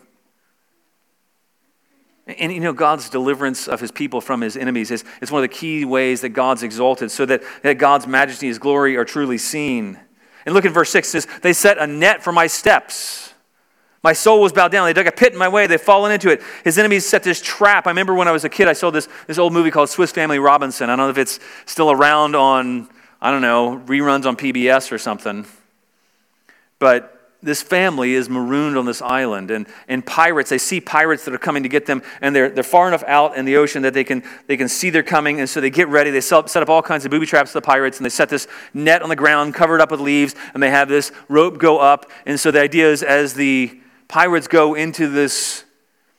And 2.26 2.52
you 2.52 2.58
know, 2.58 2.72
God's 2.72 3.08
deliverance 3.08 3.68
of 3.68 3.80
his 3.80 3.92
people 3.92 4.20
from 4.20 4.40
his 4.40 4.56
enemies 4.56 4.90
is, 4.90 5.04
is 5.20 5.30
one 5.30 5.44
of 5.44 5.48
the 5.48 5.54
key 5.54 5.84
ways 5.84 6.22
that 6.22 6.30
God's 6.30 6.64
exalted, 6.64 7.12
so 7.12 7.24
that, 7.26 7.44
that 7.62 7.78
God's 7.78 8.08
majesty 8.08 8.48
his 8.48 8.58
glory 8.58 8.96
are 8.96 9.04
truly 9.04 9.38
seen. 9.38 10.00
And 10.44 10.54
look 10.54 10.64
at 10.64 10.72
verse 10.72 10.90
6 10.90 11.06
it 11.06 11.10
says, 11.10 11.40
They 11.42 11.52
set 11.52 11.78
a 11.78 11.86
net 11.86 12.24
for 12.24 12.32
my 12.32 12.48
steps. 12.48 13.32
My 14.02 14.12
soul 14.12 14.40
was 14.40 14.52
bowed 14.52 14.72
down. 14.72 14.86
They 14.86 14.92
dug 14.92 15.06
a 15.06 15.12
pit 15.12 15.32
in 15.32 15.38
my 15.38 15.48
way. 15.48 15.68
They've 15.68 15.80
fallen 15.80 16.10
into 16.10 16.30
it. 16.30 16.42
His 16.64 16.78
enemies 16.78 17.06
set 17.06 17.22
this 17.22 17.40
trap. 17.40 17.86
I 17.86 17.90
remember 17.90 18.14
when 18.14 18.26
I 18.26 18.32
was 18.32 18.44
a 18.44 18.48
kid, 18.48 18.66
I 18.66 18.72
saw 18.72 18.90
this, 18.90 19.08
this 19.28 19.38
old 19.38 19.52
movie 19.52 19.70
called 19.70 19.90
Swiss 19.90 20.10
Family 20.10 20.40
Robinson. 20.40 20.90
I 20.90 20.96
don't 20.96 21.06
know 21.06 21.10
if 21.10 21.18
it's 21.18 21.38
still 21.66 21.92
around 21.92 22.34
on, 22.34 22.88
I 23.20 23.30
don't 23.30 23.42
know, 23.42 23.80
reruns 23.86 24.26
on 24.26 24.36
PBS 24.36 24.90
or 24.90 24.98
something. 24.98 25.46
But 26.78 27.15
this 27.46 27.62
family 27.62 28.14
is 28.14 28.28
marooned 28.28 28.76
on 28.76 28.84
this 28.84 29.00
island 29.00 29.50
and, 29.50 29.66
and 29.88 30.04
pirates 30.04 30.50
they 30.50 30.58
see 30.58 30.80
pirates 30.80 31.24
that 31.24 31.32
are 31.32 31.38
coming 31.38 31.62
to 31.62 31.68
get 31.68 31.86
them 31.86 32.02
and 32.20 32.34
they're, 32.34 32.50
they're 32.50 32.64
far 32.64 32.88
enough 32.88 33.04
out 33.04 33.36
in 33.36 33.44
the 33.44 33.56
ocean 33.56 33.82
that 33.82 33.94
they 33.94 34.04
can, 34.04 34.22
they 34.46 34.56
can 34.56 34.68
see 34.68 34.90
they're 34.90 35.02
coming 35.02 35.40
and 35.40 35.48
so 35.48 35.60
they 35.60 35.70
get 35.70 35.88
ready 35.88 36.10
they 36.10 36.20
set 36.20 36.56
up 36.56 36.68
all 36.68 36.82
kinds 36.82 37.04
of 37.04 37.10
booby 37.10 37.24
traps 37.24 37.52
for 37.52 37.60
the 37.60 37.66
pirates 37.66 37.98
and 37.98 38.04
they 38.04 38.10
set 38.10 38.28
this 38.28 38.46
net 38.74 39.02
on 39.02 39.08
the 39.08 39.16
ground 39.16 39.54
covered 39.54 39.80
up 39.80 39.90
with 39.90 40.00
leaves 40.00 40.34
and 40.52 40.62
they 40.62 40.70
have 40.70 40.88
this 40.88 41.12
rope 41.28 41.58
go 41.58 41.78
up 41.78 42.10
and 42.26 42.38
so 42.38 42.50
the 42.50 42.60
idea 42.60 42.90
is 42.90 43.02
as 43.02 43.34
the 43.34 43.80
pirates 44.08 44.48
go 44.48 44.74
into 44.74 45.08
this 45.08 45.64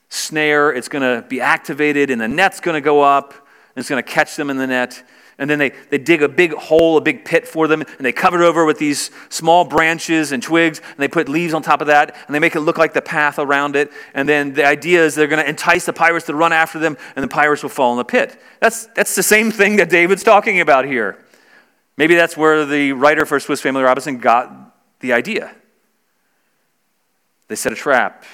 snare 0.08 0.72
it's 0.72 0.88
going 0.88 1.02
to 1.02 1.26
be 1.28 1.40
activated 1.40 2.10
and 2.10 2.20
the 2.20 2.26
net's 2.26 2.58
going 2.58 2.74
to 2.74 2.80
go 2.80 3.02
up 3.02 3.34
and 3.78 3.82
it's 3.82 3.88
going 3.88 4.02
to 4.02 4.10
catch 4.10 4.34
them 4.34 4.50
in 4.50 4.56
the 4.56 4.66
net. 4.66 5.04
And 5.40 5.48
then 5.48 5.60
they, 5.60 5.70
they 5.90 5.98
dig 5.98 6.20
a 6.22 6.28
big 6.28 6.52
hole, 6.52 6.96
a 6.96 7.00
big 7.00 7.24
pit 7.24 7.46
for 7.46 7.68
them, 7.68 7.82
and 7.82 8.04
they 8.04 8.10
cover 8.10 8.42
it 8.42 8.44
over 8.44 8.64
with 8.64 8.78
these 8.78 9.12
small 9.28 9.64
branches 9.64 10.32
and 10.32 10.42
twigs, 10.42 10.80
and 10.80 10.98
they 10.98 11.06
put 11.06 11.28
leaves 11.28 11.54
on 11.54 11.62
top 11.62 11.80
of 11.80 11.86
that, 11.86 12.16
and 12.26 12.34
they 12.34 12.40
make 12.40 12.56
it 12.56 12.60
look 12.60 12.76
like 12.76 12.92
the 12.92 13.00
path 13.00 13.38
around 13.38 13.76
it. 13.76 13.92
And 14.14 14.28
then 14.28 14.54
the 14.54 14.66
idea 14.66 15.04
is 15.04 15.14
they're 15.14 15.28
going 15.28 15.42
to 15.42 15.48
entice 15.48 15.86
the 15.86 15.92
pirates 15.92 16.26
to 16.26 16.34
run 16.34 16.52
after 16.52 16.80
them, 16.80 16.96
and 17.14 17.22
the 17.22 17.28
pirates 17.28 17.62
will 17.62 17.70
fall 17.70 17.92
in 17.92 17.98
the 17.98 18.04
pit. 18.04 18.40
That's, 18.60 18.86
that's 18.86 19.14
the 19.14 19.22
same 19.22 19.52
thing 19.52 19.76
that 19.76 19.90
David's 19.90 20.24
talking 20.24 20.60
about 20.60 20.86
here. 20.86 21.24
Maybe 21.96 22.16
that's 22.16 22.36
where 22.36 22.64
the 22.64 22.92
writer 22.92 23.24
for 23.24 23.38
Swiss 23.38 23.60
Family 23.60 23.82
Robinson 23.82 24.18
got 24.18 24.74
the 24.98 25.12
idea. 25.12 25.54
They 27.46 27.54
set 27.54 27.72
a 27.72 27.76
trap. 27.76 28.24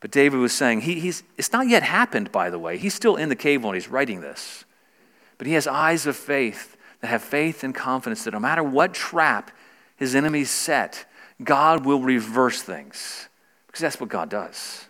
But 0.00 0.10
David 0.10 0.38
was 0.38 0.52
saying, 0.52 0.82
he, 0.82 1.00
he's, 1.00 1.22
it's 1.38 1.50
not 1.50 1.66
yet 1.66 1.82
happened, 1.82 2.30
by 2.30 2.50
the 2.50 2.58
way. 2.58 2.76
He's 2.76 2.92
still 2.92 3.16
in 3.16 3.30
the 3.30 3.36
cave 3.36 3.64
when 3.64 3.72
he's 3.72 3.88
writing 3.88 4.20
this. 4.20 4.66
But 5.38 5.46
he 5.46 5.54
has 5.54 5.66
eyes 5.66 6.06
of 6.06 6.16
faith 6.16 6.76
that 7.00 7.08
have 7.08 7.22
faith 7.22 7.64
and 7.64 7.74
confidence 7.74 8.24
that 8.24 8.32
no 8.32 8.40
matter 8.40 8.62
what 8.62 8.94
trap 8.94 9.50
his 9.96 10.14
enemies 10.14 10.50
set, 10.50 11.06
God 11.42 11.84
will 11.84 12.00
reverse 12.00 12.62
things. 12.62 13.28
Because 13.66 13.80
that's 13.80 14.00
what 14.00 14.08
God 14.08 14.30
does. 14.30 14.86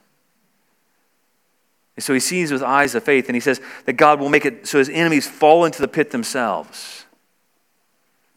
And 1.97 2.03
so 2.03 2.13
he 2.13 2.21
sees 2.21 2.51
with 2.51 2.63
eyes 2.63 2.95
of 2.95 3.05
faith, 3.05 3.29
and 3.29 3.37
he 3.37 3.41
says 3.41 3.61
that 3.87 3.95
God 3.95 4.19
will 4.21 4.29
make 4.29 4.45
it 4.45 4.67
so 4.67 4.79
his 4.79 4.89
enemies 4.89 5.29
fall 5.29 5.65
into 5.65 5.81
the 5.81 5.89
pit 5.89 6.11
themselves 6.11 7.04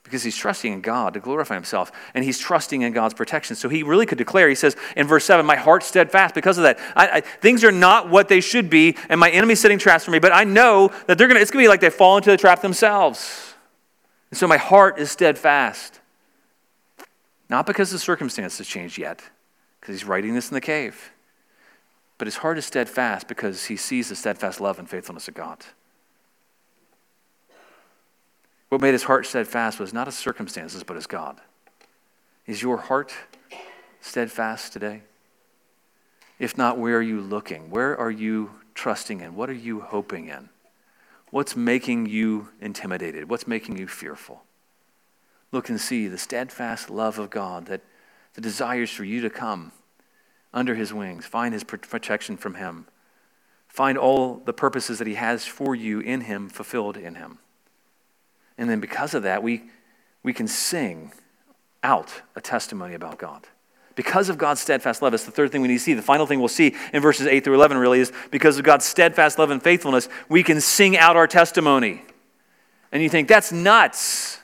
because 0.08 0.24
he's 0.24 0.38
trusting 0.38 0.72
in 0.72 0.80
God 0.80 1.13
to 1.15 1.20
glorify 1.20 1.54
himself 1.54 1.91
and 2.13 2.24
he's 2.24 2.39
trusting 2.39 2.82
in 2.82 2.93
God's 2.93 3.13
protection. 3.13 3.58
So 3.58 3.67
he 3.67 3.84
really 3.84 4.06
could 4.06 4.17
declare, 4.17 4.48
he 4.48 4.56
says 4.56 4.78
in 4.96 5.06
verse 5.06 5.26
7, 5.26 5.46
My 5.46 5.58
heart's 5.58 5.86
steadfast 5.86 6.34
because 6.34 6.58
of 6.58 6.63
that. 6.63 6.80
I, 6.96 7.08
I, 7.08 7.22
things 7.22 7.63
are 7.65 7.72
not 7.72 8.10
what 8.10 8.30
they 8.30 8.39
should 8.39 8.70
be, 8.70 8.96
and 9.10 9.20
my 9.20 9.30
enemy's 9.30 9.60
setting 9.60 9.78
traps 9.78 10.06
for 10.06 10.12
me, 10.12 10.20
but 10.20 10.32
I 10.32 10.46
know 10.46 10.91
that 11.08 11.17
they're 11.17 11.28
gonna, 11.28 11.41
it's 11.41 11.52
going 11.52 11.62
to 11.62 11.67
be 11.67 11.70
like 11.70 11.82
they 11.82 11.89
fall 11.89 12.15
into 12.15 12.32
the 12.32 12.38
trap 12.38 12.62
themselves. 12.62 13.54
And 14.32 14.38
so 14.38 14.48
my 14.48 14.58
heart 14.58 14.98
is 14.98 15.12
steadfast. 15.12 16.00
Not 17.50 17.65
because 17.65 17.91
the 17.91 18.00
circumstances 18.00 18.65
changed 18.65 18.98
yet, 18.98 19.22
because 19.80 19.96
he's 19.96 20.06
writing 20.06 20.34
this 20.34 20.50
in 20.50 20.54
the 20.54 20.62
cave, 20.62 21.12
but 22.17 22.28
his 22.28 22.38
heart 22.38 22.58
is 22.58 22.65
steadfast 22.65 23.28
because 23.28 23.65
he 23.65 23.76
sees 23.76 24.10
the 24.10 24.15
steadfast 24.15 24.62
love 24.62 24.80
and 24.80 24.89
faithfulness 24.89 25.28
of 25.28 25.34
God. 25.34 25.65
What 28.69 28.82
made 28.82 28.91
his 28.91 29.03
heart 29.03 29.25
steadfast 29.25 29.80
was 29.80 29.93
not 29.93 30.08
his 30.08 30.17
circumstances, 30.17 30.84
but 30.84 30.95
his 30.95 31.08
God. 31.08 31.39
Is 32.45 32.62
your 32.62 32.77
heart 32.77 33.13
steadfast 34.01 34.73
today? 34.73 35.03
If 36.39 36.58
not, 36.58 36.77
where 36.77 36.97
are 36.97 37.01
you 37.01 37.21
looking? 37.21 37.69
Where 37.69 37.97
are 37.97 38.12
you 38.12 38.51
trusting 38.73 39.21
in? 39.21 39.36
What 39.36 39.49
are 39.49 39.53
you 39.53 39.80
hoping 39.82 40.27
in? 40.27 40.49
What's 41.32 41.56
making 41.56 42.06
you 42.06 42.49
intimidated? 42.62 43.30
What's 43.30 43.47
making 43.47 43.77
you 43.77 43.88
fearful? 43.88 44.43
Look 45.51 45.69
and 45.69 45.80
see 45.80 46.08
the 46.08 46.17
steadfast 46.17 46.89
love 46.89 47.19
of 47.19 47.30
God 47.30 47.65
that 47.67 47.82
the 48.34 48.41
desires 48.41 48.91
for 48.91 49.03
you 49.03 49.21
to 49.21 49.30
come 49.30 49.71
under 50.53 50.75
his 50.75 50.93
wings, 50.93 51.25
find 51.25 51.53
his 51.53 51.63
protection 51.63 52.38
from 52.38 52.56
him, 52.56 52.86
find 53.67 53.97
all 53.97 54.41
the 54.45 54.53
purposes 54.53 54.99
that 54.99 55.08
he 55.08 55.15
has 55.15 55.45
for 55.45 55.75
you 55.75 55.99
in 55.99 56.21
him 56.21 56.49
fulfilled 56.49 56.97
in 56.97 57.15
him. 57.15 57.39
And 58.58 58.70
then 58.70 58.80
because 58.80 59.13
of 59.13 59.24
that, 59.24 59.43
we, 59.43 59.63
we 60.24 60.34
can 60.34 60.48
sing 60.48 61.12
out 61.84 62.12
a 62.36 62.41
testimony 62.41 62.96
about 62.96 63.17
God. 63.17 63.48
Because 63.96 64.30
of 64.30 64.38
God's 64.38 64.62
steadfast 64.62 65.02
love, 65.02 65.13
it's 65.13 65.26
the 65.26 65.32
third 65.32 65.52
thing 65.52 65.62
we 65.62 65.67
need 65.67 65.76
to 65.76 65.80
see. 65.80 65.93
The 65.93 66.04
final 66.04 66.28
thing 66.28 66.39
we'll 66.39 66.50
see 66.50 66.76
in 66.93 67.02
verses 67.02 67.26
8 67.26 67.43
through 67.43 67.56
11 67.56 67.78
really 67.78 68.00
is 68.00 68.12
because 68.30 68.58
of 68.60 68.63
God's 68.63 68.86
steadfast 68.86 69.39
love 69.39 69.50
and 69.50 69.62
faithfulness, 69.62 70.08
we 70.30 70.43
can 70.43 70.62
sing 70.62 70.96
out 70.96 71.15
our 71.15 71.26
testimony. 71.26 72.04
And 72.91 73.02
you 73.02 73.10
think, 73.10 73.28
that's 73.28 73.52
nuts. 73.52 74.39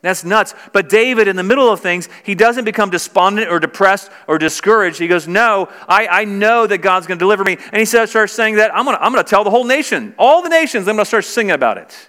That's 0.00 0.24
nuts. 0.24 0.54
But 0.72 0.88
David, 0.88 1.28
in 1.28 1.36
the 1.36 1.42
middle 1.42 1.70
of 1.70 1.80
things, 1.80 2.08
he 2.24 2.34
doesn't 2.34 2.64
become 2.64 2.88
despondent 2.88 3.50
or 3.50 3.58
depressed 3.58 4.10
or 4.26 4.38
discouraged. 4.38 4.98
He 4.98 5.08
goes, 5.08 5.26
No, 5.28 5.68
I, 5.88 6.06
I 6.06 6.24
know 6.24 6.66
that 6.66 6.78
God's 6.78 7.06
going 7.06 7.18
to 7.18 7.22
deliver 7.22 7.44
me. 7.44 7.58
And 7.72 7.76
he 7.76 7.84
starts 7.84 8.32
saying 8.32 8.56
that 8.56 8.74
I'm 8.74 8.84
going 8.84 8.96
to 8.96 9.02
I'm 9.02 9.12
going 9.12 9.24
to 9.24 9.28
tell 9.28 9.44
the 9.44 9.50
whole 9.50 9.64
nation, 9.64 10.14
all 10.16 10.40
the 10.40 10.48
nations, 10.48 10.86
I'm 10.86 10.94
going 10.94 11.04
to 11.04 11.08
start 11.08 11.24
singing 11.24 11.50
about 11.50 11.78
it 11.78 12.07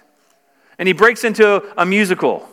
and 0.80 0.86
he 0.86 0.94
breaks 0.94 1.24
into 1.24 1.62
a 1.78 1.84
musical. 1.84 2.48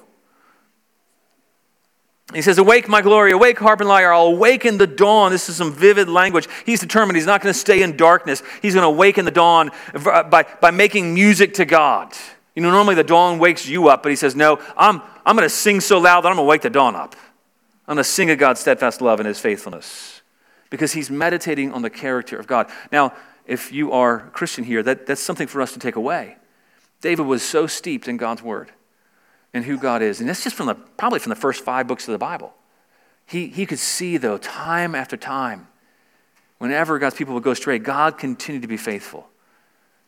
He 2.34 2.42
says, 2.42 2.58
Awake, 2.58 2.90
my 2.90 3.02
glory, 3.02 3.32
awake, 3.32 3.58
harp 3.58 3.80
and 3.80 3.88
lyre, 3.88 4.12
I'll 4.12 4.28
awaken 4.28 4.78
the 4.78 4.86
dawn. 4.86 5.32
This 5.32 5.48
is 5.48 5.56
some 5.56 5.74
vivid 5.74 6.10
language. 6.10 6.50
He's 6.66 6.82
determined 6.82 7.16
he's 7.16 7.26
not 7.26 7.42
going 7.42 7.54
to 7.54 7.58
stay 7.58 7.82
in 7.82 7.96
darkness. 7.96 8.44
He's 8.62 8.74
going 8.74 8.84
to 8.84 8.90
awaken 8.90 9.24
the 9.24 9.32
dawn 9.32 9.72
uh, 9.94 10.24
by, 10.24 10.44
by 10.44 10.72
making 10.72 11.14
music 11.14 11.54
to 11.56 11.66
God. 11.66 12.14
You 12.54 12.62
know, 12.62 12.70
normally 12.70 12.96
the 12.96 13.04
dawn 13.06 13.40
wakes 13.40 13.66
you 13.66 13.88
up, 13.88 14.04
but 14.04 14.10
he 14.10 14.18
says, 14.18 14.36
No, 14.36 14.60
I'm, 14.76 15.02
I'm 15.26 15.38
going 15.38 15.48
to 15.48 15.56
sing 15.56 15.80
so 15.80 15.98
loud 15.98 16.26
that 16.26 16.28
I'm 16.28 16.36
going 16.36 16.46
to 16.46 16.50
wake 16.50 16.64
the 16.64 16.70
dawn 16.70 16.98
up. 16.98 17.16
I'm 17.88 17.96
going 17.96 18.04
to 18.04 18.10
sing 18.10 18.30
of 18.30 18.38
God's 18.38 18.60
steadfast 18.60 19.00
love 19.00 19.22
and 19.22 19.28
his 19.28 19.40
faithfulness 19.40 20.22
because 20.70 20.92
he's 20.92 21.10
meditating 21.10 21.72
on 21.72 21.82
the 21.82 21.90
character 21.90 22.38
of 22.38 22.46
God. 22.46 22.70
Now, 22.92 23.14
if 23.46 23.72
you 23.72 23.94
are 23.94 24.28
a 24.28 24.30
Christian 24.32 24.66
here, 24.66 24.84
that, 24.84 25.06
that's 25.06 25.22
something 25.22 25.48
for 25.48 25.62
us 25.62 25.72
to 25.72 25.80
take 25.80 25.96
away. 25.96 26.37
David 27.02 27.26
was 27.26 27.44
so 27.44 27.68
steeped 27.68 28.08
in 28.08 28.18
God's 28.18 28.42
word 28.42 28.72
and 29.54 29.66
who 29.66 29.78
God 29.78 30.02
is. 30.02 30.20
And 30.20 30.28
that's 30.28 30.44
just 30.44 30.56
from 30.56 30.68
the, 30.68 30.76
probably 30.76 31.20
from 31.20 31.30
the 31.30 31.36
first 31.36 31.64
five 31.64 31.88
books 31.88 32.08
of 32.08 32.12
the 32.12 32.18
Bible. 32.18 32.54
He, 33.26 33.48
he 33.48 33.66
could 33.66 33.80
see, 33.80 34.18
though, 34.18 34.38
time 34.38 34.96
after 34.96 35.18
time, 35.18 35.68
whenever 36.58 36.98
God's 36.98 37.16
people 37.16 37.34
would 37.34 37.44
go 37.44 37.52
astray, 37.52 37.78
God 37.78 38.18
continued 38.18 38.62
to 38.62 38.68
be 38.68 38.78
faithful. 38.78 39.28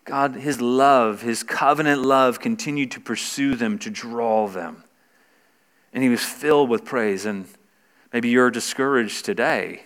God, 0.06 0.36
his 0.36 0.62
love, 0.62 1.21
his 1.21 1.43
covenant 1.43 2.02
love, 2.02 2.39
continued 2.39 2.91
to 2.91 2.99
pursue 2.99 3.56
them, 3.56 3.78
to 3.80 3.89
draw 3.89 4.47
them. 4.47 4.84
And 5.93 6.02
he 6.02 6.10
was 6.10 6.23
filled 6.23 6.69
with 6.69 6.86
praise. 6.86 7.25
And 7.25 7.45
maybe 8.13 8.30
you're 8.30 8.49
discouraged 8.49 9.25
today. 9.25 9.84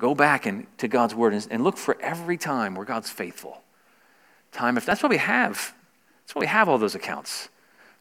Go 0.00 0.14
back 0.14 0.46
and, 0.46 0.66
to 0.78 0.88
God's 0.88 1.14
word 1.14 1.34
and, 1.34 1.46
and 1.50 1.62
look 1.62 1.76
for 1.76 1.96
every 2.00 2.36
time 2.36 2.74
where 2.74 2.86
God's 2.86 3.10
faithful. 3.10 3.62
Time, 4.50 4.76
if 4.76 4.86
that's 4.86 5.02
what 5.02 5.10
we 5.10 5.18
have 5.18 5.74
that's 6.24 6.34
why 6.34 6.40
we 6.40 6.46
have 6.46 6.68
all 6.68 6.78
those 6.78 6.94
accounts 6.94 7.48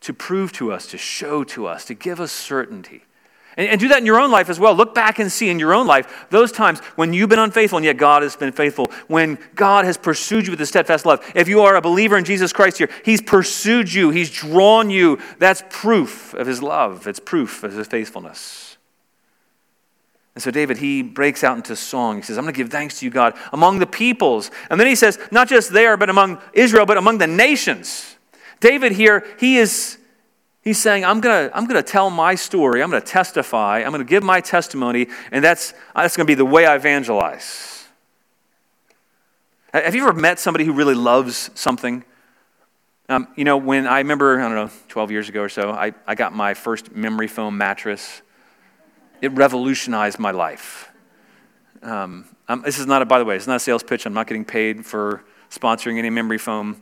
to 0.01 0.13
prove 0.13 0.51
to 0.53 0.71
us, 0.71 0.87
to 0.87 0.97
show 0.97 1.43
to 1.45 1.65
us, 1.65 1.85
to 1.85 1.93
give 1.93 2.19
us 2.19 2.31
certainty. 2.31 3.03
And, 3.55 3.69
and, 3.69 3.79
do 3.79 3.87
that 3.89 3.99
in 3.99 4.05
your 4.05 4.19
own 4.19 4.31
life 4.31 4.49
as 4.49 4.59
well. 4.59 4.73
Look 4.73 4.95
back 4.95 5.19
and 5.19 5.31
see 5.31 5.49
in 5.49 5.59
your 5.59 5.73
own 5.73 5.85
life 5.85 6.25
those 6.29 6.51
times 6.51 6.79
when 6.95 7.13
you've 7.13 7.29
been 7.29 7.39
unfaithful 7.39 7.77
and 7.77 7.85
yet 7.85 7.97
God 7.97 8.23
has 8.23 8.35
been 8.35 8.51
faithful. 8.51 8.87
When 9.07 9.37
God 9.53 9.85
has 9.85 9.97
pursued 9.97 10.47
you 10.47 10.51
with 10.51 10.61
a 10.61 10.65
steadfast 10.65 11.05
love. 11.05 11.23
If 11.35 11.47
you 11.47 11.61
are 11.61 11.75
a 11.75 11.81
believer 11.81 12.17
in 12.17 12.25
Jesus 12.25 12.51
Christ 12.51 12.79
here, 12.79 12.89
He's 13.05 13.21
pursued 13.21 13.93
you, 13.93 14.09
He's 14.09 14.31
drawn 14.31 14.89
you. 14.89 15.19
That's 15.37 15.63
proof 15.69 16.33
of 16.33 16.47
His 16.47 16.63
love, 16.63 17.07
it's 17.07 17.19
proof 17.19 17.63
of 17.63 17.73
His 17.73 17.87
faithfulness. 17.87 18.72
And 20.35 20.41
so 20.43 20.49
David, 20.49 20.77
he 20.77 21.03
breaks 21.03 21.43
out 21.43 21.57
into 21.57 21.75
song. 21.75 22.17
He 22.17 22.21
says, 22.23 22.37
I'm 22.37 22.43
going 22.43 22.53
to 22.53 22.57
give 22.57 22.71
thanks 22.71 22.99
to 22.99 23.05
you, 23.05 23.11
God, 23.11 23.35
among 23.51 23.79
the 23.79 23.85
peoples. 23.85 24.49
And 24.69 24.79
then 24.79 24.87
he 24.87 24.95
says, 24.95 25.19
not 25.31 25.47
just 25.47 25.71
there, 25.71 25.95
but 25.95 26.09
among 26.09 26.41
Israel, 26.53 26.85
but 26.85 26.97
among 26.97 27.19
the 27.19 27.27
nations. 27.27 28.15
David 28.59 28.93
here, 28.93 29.25
he 29.39 29.57
is 29.57 29.97
he's 30.63 30.79
saying, 30.79 31.05
I'm 31.05 31.21
going 31.21 31.49
to 31.49 31.55
I'm 31.55 31.67
going 31.67 31.81
to 31.81 31.87
tell 31.87 32.09
my 32.09 32.35
story. 32.35 32.81
I'm 32.81 32.89
going 32.89 33.01
to 33.01 33.07
testify. 33.07 33.79
I'm 33.79 33.91
going 33.91 34.03
to 34.03 34.09
give 34.09 34.23
my 34.23 34.41
testimony, 34.41 35.07
and 35.31 35.43
that's, 35.43 35.73
that's 35.95 36.17
going 36.17 36.25
to 36.25 36.31
be 36.31 36.35
the 36.35 36.45
way 36.45 36.65
I 36.65 36.75
evangelize. 36.75 37.85
Have 39.73 39.95
you 39.95 40.07
ever 40.07 40.13
met 40.13 40.39
somebody 40.39 40.65
who 40.65 40.73
really 40.73 40.93
loves 40.93 41.49
something? 41.55 42.03
Um, 43.09 43.27
you 43.35 43.43
know, 43.43 43.57
when 43.57 43.87
I 43.87 43.97
remember, 43.99 44.39
I 44.39 44.43
don't 44.43 44.55
know, 44.55 44.71
12 44.87 45.11
years 45.11 45.29
ago 45.29 45.41
or 45.41 45.49
so, 45.49 45.71
I, 45.71 45.93
I 46.07 46.15
got 46.15 46.33
my 46.33 46.53
first 46.53 46.95
memory 46.95 47.27
foam 47.27 47.57
mattress. 47.57 48.21
It 49.23 49.31
revolutionized 49.31 50.19
my 50.19 50.31
life. 50.31 50.91
Um, 51.81 52.25
this 52.65 52.77
is 52.77 52.85
not, 52.85 53.01
a, 53.01 53.05
by 53.05 53.19
the 53.19 53.25
way, 53.25 53.37
it's 53.37 53.47
not 53.47 53.55
a 53.55 53.59
sales 53.59 53.81
pitch. 53.81 54.05
I'm 54.05 54.13
not 54.13 54.27
getting 54.27 54.43
paid 54.43 54.85
for 54.85 55.23
sponsoring 55.49 55.97
any 55.97 56.09
memory 56.09 56.37
foam. 56.37 56.81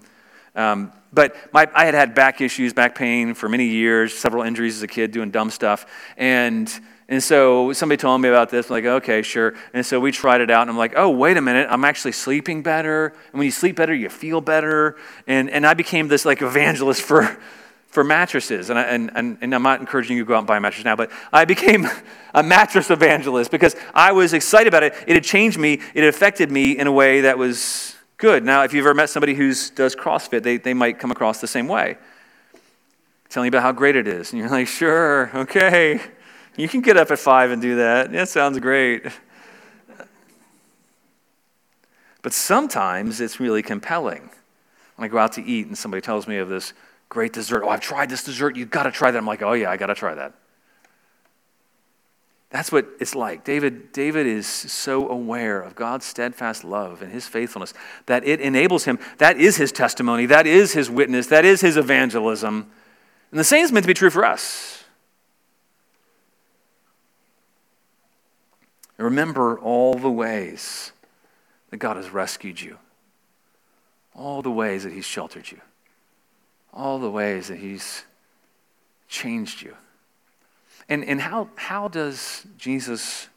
Um, 0.56 0.92
but 1.14 1.36
my, 1.54 1.70
I 1.76 1.86
had 1.86 1.94
had 1.94 2.16
back 2.16 2.42
issues, 2.42 2.74
back 2.74 2.96
pain 2.96 3.36
for 3.36 3.48
many 3.48 3.68
years, 3.68 4.18
several 4.18 4.42
injuries 4.42 4.76
as 4.76 4.82
a 4.82 4.88
kid 4.88 5.12
doing 5.12 5.30
dumb 5.30 5.52
stuff. 5.52 5.86
And, 6.18 6.68
and 7.08 7.22
so 7.22 7.74
somebody 7.74 7.98
told 7.98 8.20
me 8.22 8.30
about 8.30 8.50
this. 8.50 8.72
I'm 8.72 8.74
like, 8.74 8.86
okay, 8.86 9.22
sure. 9.22 9.54
And 9.76 9.86
so 9.86 10.00
we 10.00 10.12
tried 10.12 10.42
it 10.42 10.50
out, 10.50 10.62
and 10.62 10.72
I'm 10.72 10.78
like, 10.78 10.94
oh, 10.98 11.12
wait 11.12 11.38
a 11.38 11.42
minute. 11.42 11.68
I'm 11.70 11.86
actually 11.86 12.14
sleeping 12.14 12.64
better. 12.64 13.10
And 13.32 13.34
when 13.38 13.46
you 13.46 13.52
sleep 13.52 13.76
better, 13.76 13.94
you 13.94 14.10
feel 14.10 14.42
better. 14.42 14.98
And, 15.28 15.48
and 15.48 15.64
I 15.64 15.76
became 15.76 16.08
this 16.08 16.26
like 16.26 16.42
evangelist 16.42 17.04
for, 17.04 17.38
for 17.92 18.04
mattresses. 18.04 18.70
And, 18.70 18.80
I, 18.80 18.84
and, 18.84 19.12
and, 19.16 19.38
and 19.42 19.54
I'm 19.54 19.64
not 19.64 19.82
encouraging 19.82 20.18
you 20.18 20.24
to 20.24 20.28
go 20.28 20.36
out 20.36 20.40
and 20.40 20.48
buy 20.48 20.58
a 20.58 20.60
mattress 20.60 20.86
now, 20.86 20.96
but 20.96 21.12
I 21.32 21.46
became 21.46 21.88
a 22.34 22.42
mattress 22.42 22.90
evangelist 22.90 23.52
because 23.52 23.76
I 23.94 24.14
was 24.14 24.34
excited 24.34 24.68
about 24.68 24.84
it. 24.84 24.96
It 25.06 25.14
had 25.14 25.24
changed 25.24 25.60
me, 25.60 25.82
it 25.94 26.04
affected 26.04 26.50
me 26.50 26.78
in 26.78 26.88
a 26.88 26.92
way 26.92 27.22
that 27.22 27.38
was 27.38 27.96
good. 28.18 28.44
Now, 28.44 28.64
if 28.64 28.74
you've 28.74 28.86
ever 28.86 28.94
met 28.94 29.10
somebody 29.10 29.36
who 29.36 29.50
does 29.76 29.96
CrossFit, 29.96 30.42
they, 30.42 30.58
they 30.58 30.74
might 30.74 31.00
come 31.00 31.12
across 31.12 31.42
the 31.42 31.48
same 31.48 31.68
way. 31.68 31.98
Telling 33.30 33.48
you 33.48 33.50
about 33.50 33.64
how 33.64 33.72
great 33.72 33.96
it 33.96 34.08
is. 34.08 34.32
And 34.32 34.40
you're 34.40 34.50
like, 34.50 34.68
sure, 34.68 35.32
okay. 35.36 36.00
You 36.58 36.68
can 36.68 36.82
get 36.82 36.98
up 36.98 37.12
at 37.12 37.20
five 37.20 37.52
and 37.52 37.62
do 37.62 37.76
that. 37.76 38.12
That 38.12 38.30
sounds 38.30 38.60
great. 38.60 39.06
But 42.22 42.34
sometimes 42.34 43.20
it's 43.20 43.40
really 43.40 43.64
compelling. 43.64 44.30
When 44.96 45.06
I 45.06 45.12
go 45.12 45.18
out 45.18 45.34
to 45.34 45.44
eat 45.44 45.68
and 45.68 45.78
somebody 45.78 46.02
tells 46.02 46.28
me 46.28 46.38
of 46.38 46.50
this 46.50 46.74
great 47.12 47.34
dessert, 47.34 47.62
oh, 47.66 47.70
I've 47.70 47.82
tried 47.82 48.10
this 48.10 48.24
dessert, 48.24 48.56
you've 48.56 48.70
got 48.70 48.84
to 48.84 48.92
try 48.92 49.12
that. 49.12 49.18
I'm 49.18 49.28
like, 49.28 49.42
oh, 49.42 49.52
yeah, 49.52 49.70
I 49.70 49.76
got 49.76 49.88
to 49.88 49.96
try 49.96 50.16
that. 50.16 50.34
That's 52.50 52.72
what 52.72 52.88
it's 53.02 53.16
like. 53.16 53.44
David, 53.44 53.92
David 53.92 54.26
is 54.26 54.48
so 54.48 55.10
aware 55.10 55.62
of 55.62 55.76
God's 55.76 56.06
steadfast 56.06 56.64
love 56.64 57.02
and 57.02 57.12
his 57.12 57.28
faithfulness 57.28 57.74
that 58.06 58.26
it 58.26 58.40
enables 58.40 58.86
him. 58.86 58.98
That 59.18 59.38
is 59.38 59.58
his 59.58 59.74
testimony. 59.74 60.26
That 60.26 60.48
is 60.48 60.72
his 60.72 60.90
witness. 60.90 61.28
That 61.28 61.44
is 61.44 61.60
his 61.60 61.76
evangelism. 61.76 62.72
And 63.32 63.40
the 63.40 63.44
same 63.44 63.66
is 63.66 63.74
meant 63.74 63.84
to 63.84 63.88
be 63.88 63.94
true 63.94 64.10
for 64.10 64.24
us. 64.24 64.82
remember 68.98 69.60
all 69.60 69.96
the 69.96 70.12
ways 70.12 70.92
that 71.72 71.78
God 71.78 71.98
has 71.98 72.12
rescued 72.12 72.62
you, 72.62 72.78
all 74.14 74.44
the 74.44 74.52
ways 74.52 74.84
that 74.84 74.94
he's 74.94 75.06
sheltered 75.06 75.52
you, 75.52 75.60
all 76.74 77.00
the 77.00 77.10
ways 77.10 77.48
that 77.48 77.58
he's 77.58 78.04
changed 79.08 79.62
you. 79.62 79.76
And, 80.90 81.04
and 81.06 81.22
how, 81.22 81.50
how 81.56 81.88
does 81.88 82.46
Jesus 82.58 83.28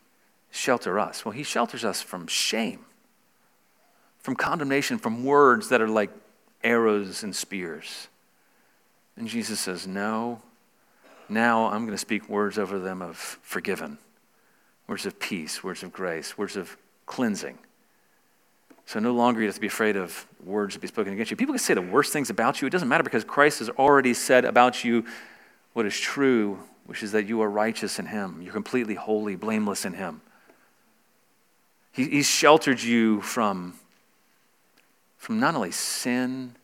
shelter 0.51 0.99
us? 0.99 1.25
Well, 1.25 1.33
he 1.33 1.43
shelters 1.43 1.85
us 1.85 2.01
from 2.01 2.27
shame, 2.27 2.85
from 4.19 4.37
condemnation, 4.37 4.99
from 4.99 5.25
words 5.25 5.69
that 5.69 5.81
are 5.81 5.89
like 5.89 6.11
arrows 6.63 7.23
and 7.23 7.35
spears. 7.35 8.09
And 9.17 9.29
Jesus 9.29 9.61
says, 9.61 9.87
No, 9.87 10.41
now 11.29 11.67
I'm 11.67 11.85
going 11.85 11.97
to 11.97 11.99
speak 11.99 12.29
words 12.29 12.59
over 12.59 12.79
them 12.79 13.03
of 13.03 13.17
forgiven, 13.17 13.99
words 14.87 15.07
of 15.07 15.19
peace, 15.19 15.63
words 15.63 15.83
of 15.83 15.93
grace, 15.93 16.39
words 16.39 16.57
of 16.57 16.77
cleansing. 17.07 17.59
So 18.87 19.01
no 19.01 19.13
longer 19.13 19.41
you 19.41 19.47
have 19.47 19.55
to 19.55 19.61
be 19.61 19.67
afraid 19.67 19.97
of 19.97 20.27
words 20.45 20.75
to 20.75 20.81
be 20.81 20.87
spoken 20.87 21.13
against 21.13 21.31
you. 21.31 21.37
People 21.37 21.55
can 21.55 21.59
say 21.59 21.75
the 21.75 21.83
worst 21.83 22.13
things 22.13 22.31
about 22.31 22.61
you. 22.61 22.67
It 22.67 22.71
doesn't 22.71 22.89
matter 22.89 23.03
because 23.03 23.25
Christ 23.25 23.61
has 23.61 23.71
already 23.71 24.15
said 24.15 24.45
about 24.45 24.85
you 24.85 25.05
what 25.73 25.87
is 25.87 25.99
true, 25.99 26.59
which 26.87 27.03
is 27.03 27.13
that 27.13 27.27
you 27.27 27.41
are 27.43 27.51
righteous 27.51 27.99
in 27.99 28.07
Him. 28.07 28.41
You're 28.43 28.53
completely 28.53 28.95
holy, 28.95 29.37
blameless 29.37 29.85
in 29.85 29.95
Him. 29.95 30.21
He, 31.93 32.05
he's 32.09 32.29
sheltered 32.29 32.83
you 32.83 33.21
from, 33.23 33.75
from 35.17 35.41
not 35.41 35.55
only 35.55 35.71
sin 35.71 36.55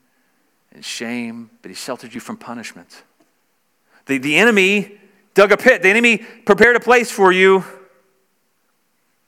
and 0.73 0.85
shame, 0.85 1.51
but 1.63 1.71
He 1.71 1.75
sheltered 1.75 2.15
you 2.15 2.21
from 2.21 2.37
punishment. 2.37 3.03
The, 4.07 4.19
the 4.19 4.37
enemy 4.37 5.01
dug 5.35 5.53
a 5.53 5.57
pit, 5.57 5.83
the 5.83 5.89
enemy 5.89 6.19
prepared 6.19 6.77
a 6.77 6.81
place 6.81 7.11
for 7.11 7.33
you. 7.33 7.65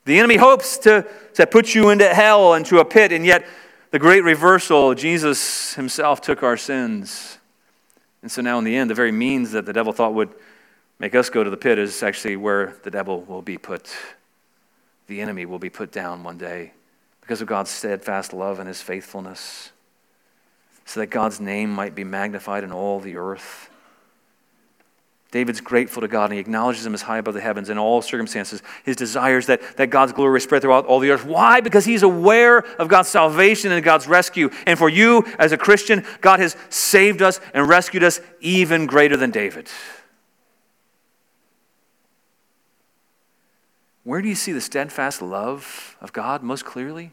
The 0.05 0.19
enemy 0.19 0.37
hopes 0.37 0.79
to, 0.79 1.07
to 1.35 1.47
put 1.47 1.75
you 1.75 1.91
into 1.91 2.13
hell, 2.13 2.55
into 2.55 2.79
a 2.79 2.85
pit, 2.85 3.13
and 3.13 3.25
yet 3.25 3.47
the 3.91 3.99
great 3.99 4.25
reversal, 4.25 4.95
Jesus 4.95 5.75
Himself 5.75 6.21
took 6.21 6.43
our 6.43 6.57
sins. 6.57 7.39
And 8.23 8.31
so 8.31 8.43
now, 8.43 8.59
in 8.59 8.65
the 8.65 8.77
end, 8.77 8.89
the 8.89 8.95
very 8.95 9.13
means 9.13 9.53
that 9.53 9.67
the 9.67 9.73
devil 9.73 9.93
thought 9.93 10.15
would 10.15 10.31
make 10.99 11.15
us 11.15 11.31
go 11.31 11.43
to 11.43 11.51
the 11.51 11.57
pit 11.57 11.79
is 11.79 12.03
actually 12.03 12.37
where 12.37 12.77
the 12.85 12.91
devil 12.91 13.23
will 13.23 13.43
be 13.43 13.59
put. 13.59 13.95
The 15.09 15.21
enemy 15.21 15.47
will 15.47 15.59
be 15.59 15.71
put 15.71 15.93
down 15.93 16.23
one 16.23 16.39
day 16.39 16.73
because 17.21 17.41
of 17.41 17.49
God's 17.49 17.71
steadfast 17.71 18.33
love 18.33 18.59
and 18.59 18.69
his 18.69 18.81
faithfulness, 18.81 19.71
so 20.85 21.01
that 21.01 21.07
God's 21.07 21.41
name 21.41 21.71
might 21.71 21.95
be 21.95 22.05
magnified 22.05 22.65
in 22.65 22.73
all 22.73 22.99
the 22.99 23.17
earth. 23.17 23.69
David's 25.33 25.63
grateful 25.63 26.03
to 26.03 26.09
God 26.09 26.25
and 26.25 26.35
he 26.35 26.39
acknowledges 26.39 26.85
him 26.85 26.93
as 26.93 27.01
high 27.01 27.17
above 27.17 27.33
the 27.33 27.41
heavens 27.41 27.71
in 27.71 27.79
all 27.79 28.03
circumstances. 28.03 28.63
His 28.85 28.97
desires 28.97 29.47
that, 29.47 29.79
that 29.79 29.89
God's 29.89 30.13
glory 30.13 30.37
is 30.37 30.45
spread 30.45 30.61
throughout 30.61 30.85
all 30.85 31.01
the 31.01 31.11
earth. 31.11 31.25
Why? 31.25 31.63
Because 31.63 31.87
he's 31.87 32.03
aware 32.03 32.59
of 32.59 32.89
God's 32.89 33.09
salvation 33.09 33.73
and 33.73 33.83
God's 33.83 34.07
rescue. 34.07 34.51
And 34.67 34.79
for 34.79 34.91
you 34.91 35.25
as 35.39 35.51
a 35.51 35.57
Christian, 35.57 36.05
God 36.21 36.39
has 36.41 36.55
saved 36.69 37.23
us 37.23 37.41
and 37.55 37.67
rescued 37.67 38.05
us 38.05 38.21
even 38.41 38.85
greater 38.85 39.17
than 39.17 39.31
David. 39.31 39.71
Where 44.05 44.21
do 44.21 44.29
you 44.29 44.35
see 44.35 44.53
the 44.53 44.61
steadfast 44.61 45.23
love 45.23 45.97
of 46.03 46.13
God 46.13 46.43
most 46.43 46.67
clearly? 46.67 47.13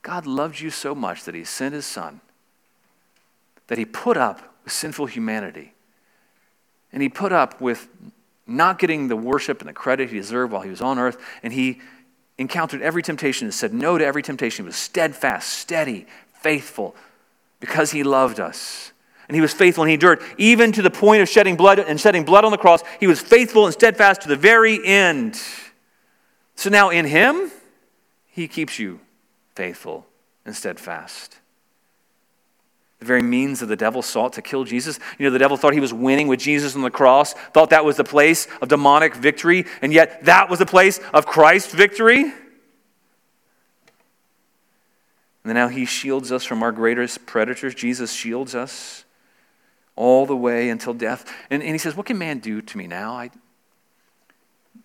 God 0.00 0.24
loved 0.24 0.60
you 0.60 0.70
so 0.70 0.94
much 0.94 1.24
that 1.24 1.34
he 1.34 1.44
sent 1.44 1.74
his 1.74 1.84
son, 1.84 2.22
that 3.66 3.76
he 3.76 3.84
put 3.84 4.16
up 4.16 4.56
with 4.64 4.72
sinful 4.72 5.06
humanity, 5.06 5.74
and 6.92 7.02
he 7.02 7.08
put 7.08 7.32
up 7.32 7.60
with 7.60 7.88
not 8.46 8.78
getting 8.78 9.08
the 9.08 9.16
worship 9.16 9.60
and 9.60 9.68
the 9.68 9.72
credit 9.72 10.10
he 10.10 10.16
deserved 10.16 10.52
while 10.52 10.62
he 10.62 10.70
was 10.70 10.80
on 10.80 10.98
earth, 10.98 11.16
and 11.42 11.52
he 11.52 11.80
encountered 12.36 12.82
every 12.82 13.02
temptation 13.02 13.46
and 13.46 13.54
said 13.54 13.72
no 13.72 13.98
to 13.98 14.04
every 14.04 14.22
temptation. 14.22 14.64
He 14.64 14.66
was 14.66 14.76
steadfast, 14.76 15.48
steady, 15.50 16.06
faithful, 16.32 16.96
because 17.60 17.92
he 17.92 18.02
loved 18.02 18.40
us. 18.40 18.92
And 19.28 19.36
he 19.36 19.40
was 19.40 19.52
faithful 19.52 19.84
and 19.84 19.90
he 19.90 19.94
endured, 19.94 20.20
even 20.38 20.72
to 20.72 20.82
the 20.82 20.90
point 20.90 21.22
of 21.22 21.28
shedding 21.28 21.54
blood 21.54 21.78
and 21.78 22.00
shedding 22.00 22.24
blood 22.24 22.44
on 22.44 22.50
the 22.50 22.58
cross. 22.58 22.82
He 22.98 23.06
was 23.06 23.20
faithful 23.20 23.66
and 23.66 23.72
steadfast 23.72 24.22
to 24.22 24.28
the 24.28 24.34
very 24.34 24.84
end. 24.84 25.40
So 26.56 26.68
now 26.68 26.88
in 26.90 27.04
Him, 27.04 27.52
He 28.26 28.48
keeps 28.48 28.78
you 28.78 29.00
faithful 29.54 30.06
and 30.44 30.56
steadfast. 30.56 31.38
The 33.00 33.06
very 33.06 33.22
means 33.22 33.60
that 33.60 33.66
the 33.66 33.76
devil 33.76 34.02
sought 34.02 34.34
to 34.34 34.42
kill 34.42 34.64
Jesus. 34.64 35.00
You 35.18 35.24
know, 35.24 35.30
the 35.30 35.38
devil 35.38 35.56
thought 35.56 35.72
he 35.72 35.80
was 35.80 35.92
winning 35.92 36.28
with 36.28 36.38
Jesus 36.38 36.76
on 36.76 36.82
the 36.82 36.90
cross, 36.90 37.32
thought 37.32 37.70
that 37.70 37.84
was 37.84 37.96
the 37.96 38.04
place 38.04 38.46
of 38.60 38.68
demonic 38.68 39.14
victory, 39.14 39.64
and 39.80 39.92
yet 39.92 40.24
that 40.26 40.50
was 40.50 40.58
the 40.58 40.66
place 40.66 41.00
of 41.14 41.26
Christ's 41.26 41.74
victory. 41.74 42.32
And 45.44 45.54
now 45.54 45.68
he 45.68 45.86
shields 45.86 46.30
us 46.30 46.44
from 46.44 46.62
our 46.62 46.72
greatest 46.72 47.24
predators. 47.24 47.74
Jesus 47.74 48.12
shields 48.12 48.54
us 48.54 49.04
all 49.96 50.26
the 50.26 50.36
way 50.36 50.68
until 50.68 50.94
death. 50.94 51.30
And, 51.50 51.62
and 51.62 51.72
he 51.72 51.78
says, 51.78 51.96
What 51.96 52.06
can 52.06 52.18
man 52.18 52.38
do 52.38 52.60
to 52.60 52.78
me 52.78 52.86
now? 52.86 53.14
I, 53.14 53.30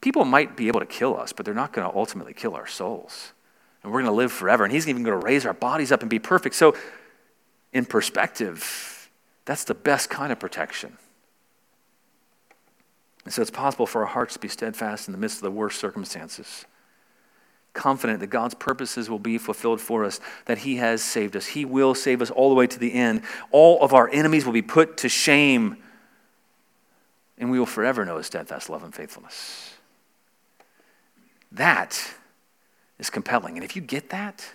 people 0.01 0.23
might 0.23 0.55
be 0.55 0.67
able 0.69 0.79
to 0.79 0.85
kill 0.85 1.19
us, 1.19 1.33
but 1.33 1.45
they're 1.45 1.53
not 1.53 1.73
going 1.73 1.89
to 1.89 1.95
ultimately 1.95 2.33
kill 2.33 2.55
our 2.55 2.67
souls. 2.67 3.33
And 3.83 3.91
we're 3.91 4.01
going 4.01 4.11
to 4.11 4.15
live 4.15 4.31
forever. 4.31 4.63
And 4.63 4.71
He's 4.71 4.87
even 4.87 5.03
going 5.03 5.19
to 5.19 5.25
raise 5.25 5.45
our 5.45 5.53
bodies 5.53 5.91
up 5.91 6.01
and 6.01 6.09
be 6.09 6.19
perfect. 6.19 6.55
So, 6.55 6.75
in 7.75 7.85
perspective, 7.85 9.11
that's 9.43 9.65
the 9.65 9.73
best 9.73 10.09
kind 10.09 10.31
of 10.31 10.39
protection. 10.39 10.97
And 13.25 13.33
so 13.33 13.41
it's 13.41 13.51
possible 13.51 13.85
for 13.85 14.01
our 14.01 14.07
hearts 14.07 14.35
to 14.35 14.39
be 14.39 14.47
steadfast 14.47 15.09
in 15.09 15.11
the 15.11 15.17
midst 15.17 15.39
of 15.39 15.43
the 15.43 15.51
worst 15.51 15.77
circumstances, 15.77 16.63
confident 17.73 18.21
that 18.21 18.27
God's 18.27 18.53
purposes 18.53 19.09
will 19.09 19.19
be 19.19 19.37
fulfilled 19.37 19.81
for 19.81 20.05
us, 20.05 20.21
that 20.45 20.59
He 20.59 20.77
has 20.77 21.03
saved 21.03 21.35
us. 21.35 21.47
He 21.47 21.65
will 21.65 21.93
save 21.93 22.21
us 22.21 22.31
all 22.31 22.47
the 22.47 22.55
way 22.55 22.65
to 22.65 22.79
the 22.79 22.93
end. 22.93 23.23
All 23.51 23.81
of 23.81 23.93
our 23.93 24.09
enemies 24.09 24.45
will 24.45 24.53
be 24.53 24.61
put 24.61 24.95
to 24.99 25.09
shame, 25.09 25.75
and 27.37 27.51
we 27.51 27.59
will 27.59 27.65
forever 27.65 28.05
know 28.05 28.15
His 28.17 28.27
steadfast 28.27 28.69
love 28.69 28.85
and 28.85 28.95
faithfulness. 28.95 29.73
That 31.51 32.13
is 32.99 33.09
compelling. 33.09 33.55
And 33.55 33.65
if 33.65 33.75
you 33.75 33.81
get 33.81 34.11
that, 34.11 34.45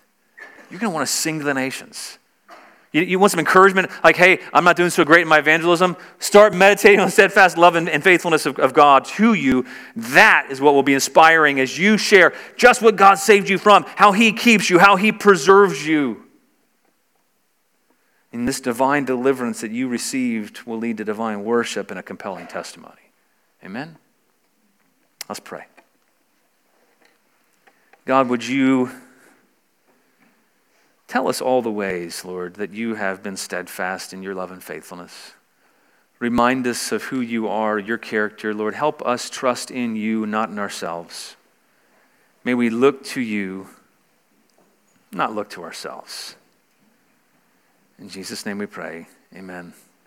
you're 0.70 0.80
going 0.80 0.90
to 0.90 0.94
want 0.94 1.06
to 1.06 1.12
sing 1.12 1.40
to 1.40 1.44
the 1.44 1.52
nations. 1.52 2.16
You, 2.92 3.02
you, 3.02 3.18
want 3.20 3.30
some 3.30 3.38
encouragement, 3.38 3.88
like, 4.02 4.16
hey, 4.16 4.40
I'm 4.52 4.64
not 4.64 4.76
doing 4.76 4.90
so 4.90 5.04
great 5.04 5.22
in 5.22 5.28
my 5.28 5.38
evangelism? 5.38 5.96
Start 6.18 6.52
meditating 6.52 6.98
on 6.98 7.08
steadfast 7.08 7.56
love 7.56 7.76
and, 7.76 7.88
and 7.88 8.02
faithfulness 8.02 8.46
of, 8.46 8.58
of 8.58 8.74
God 8.74 9.04
to 9.04 9.34
you. 9.34 9.64
That 9.94 10.48
is 10.50 10.60
what 10.60 10.74
will 10.74 10.82
be 10.82 10.94
inspiring 10.94 11.60
as 11.60 11.78
you 11.78 11.96
share 11.96 12.32
just 12.56 12.82
what 12.82 12.96
God 12.96 13.14
saved 13.14 13.48
you 13.48 13.58
from, 13.58 13.84
how 13.94 14.10
He 14.10 14.32
keeps 14.32 14.68
you, 14.68 14.80
how 14.80 14.96
He 14.96 15.12
preserves 15.12 15.86
you. 15.86 16.24
And 18.32 18.46
this 18.46 18.60
divine 18.60 19.04
deliverance 19.04 19.60
that 19.60 19.70
you 19.70 19.86
received 19.88 20.62
will 20.62 20.78
lead 20.78 20.96
to 20.98 21.04
divine 21.04 21.44
worship 21.44 21.90
and 21.90 21.98
a 21.98 22.02
compelling 22.02 22.48
testimony. 22.48 23.12
Amen? 23.64 23.98
Let's 25.28 25.40
pray. 25.40 25.66
God, 28.04 28.28
would 28.28 28.44
you 28.44 28.90
tell 31.10 31.26
us 31.26 31.40
all 31.40 31.60
the 31.60 31.72
ways, 31.72 32.24
Lord, 32.24 32.54
that 32.54 32.70
you 32.70 32.94
have 32.94 33.20
been 33.20 33.36
steadfast 33.36 34.12
in 34.12 34.22
your 34.22 34.34
love 34.34 34.52
and 34.52 34.62
faithfulness? 34.62 35.32
Remind 36.20 36.66
us 36.68 36.92
of 36.92 37.04
who 37.04 37.20
you 37.20 37.48
are, 37.48 37.78
your 37.78 37.98
character, 37.98 38.54
Lord. 38.54 38.74
Help 38.74 39.04
us 39.04 39.28
trust 39.28 39.72
in 39.72 39.96
you, 39.96 40.24
not 40.24 40.50
in 40.50 40.58
ourselves. 40.58 41.34
May 42.44 42.54
we 42.54 42.70
look 42.70 43.02
to 43.06 43.20
you, 43.20 43.68
not 45.10 45.34
look 45.34 45.50
to 45.50 45.64
ourselves. 45.64 46.36
In 47.98 48.08
Jesus' 48.08 48.46
name 48.46 48.58
we 48.58 48.66
pray. 48.66 49.08
Amen. 49.34 49.72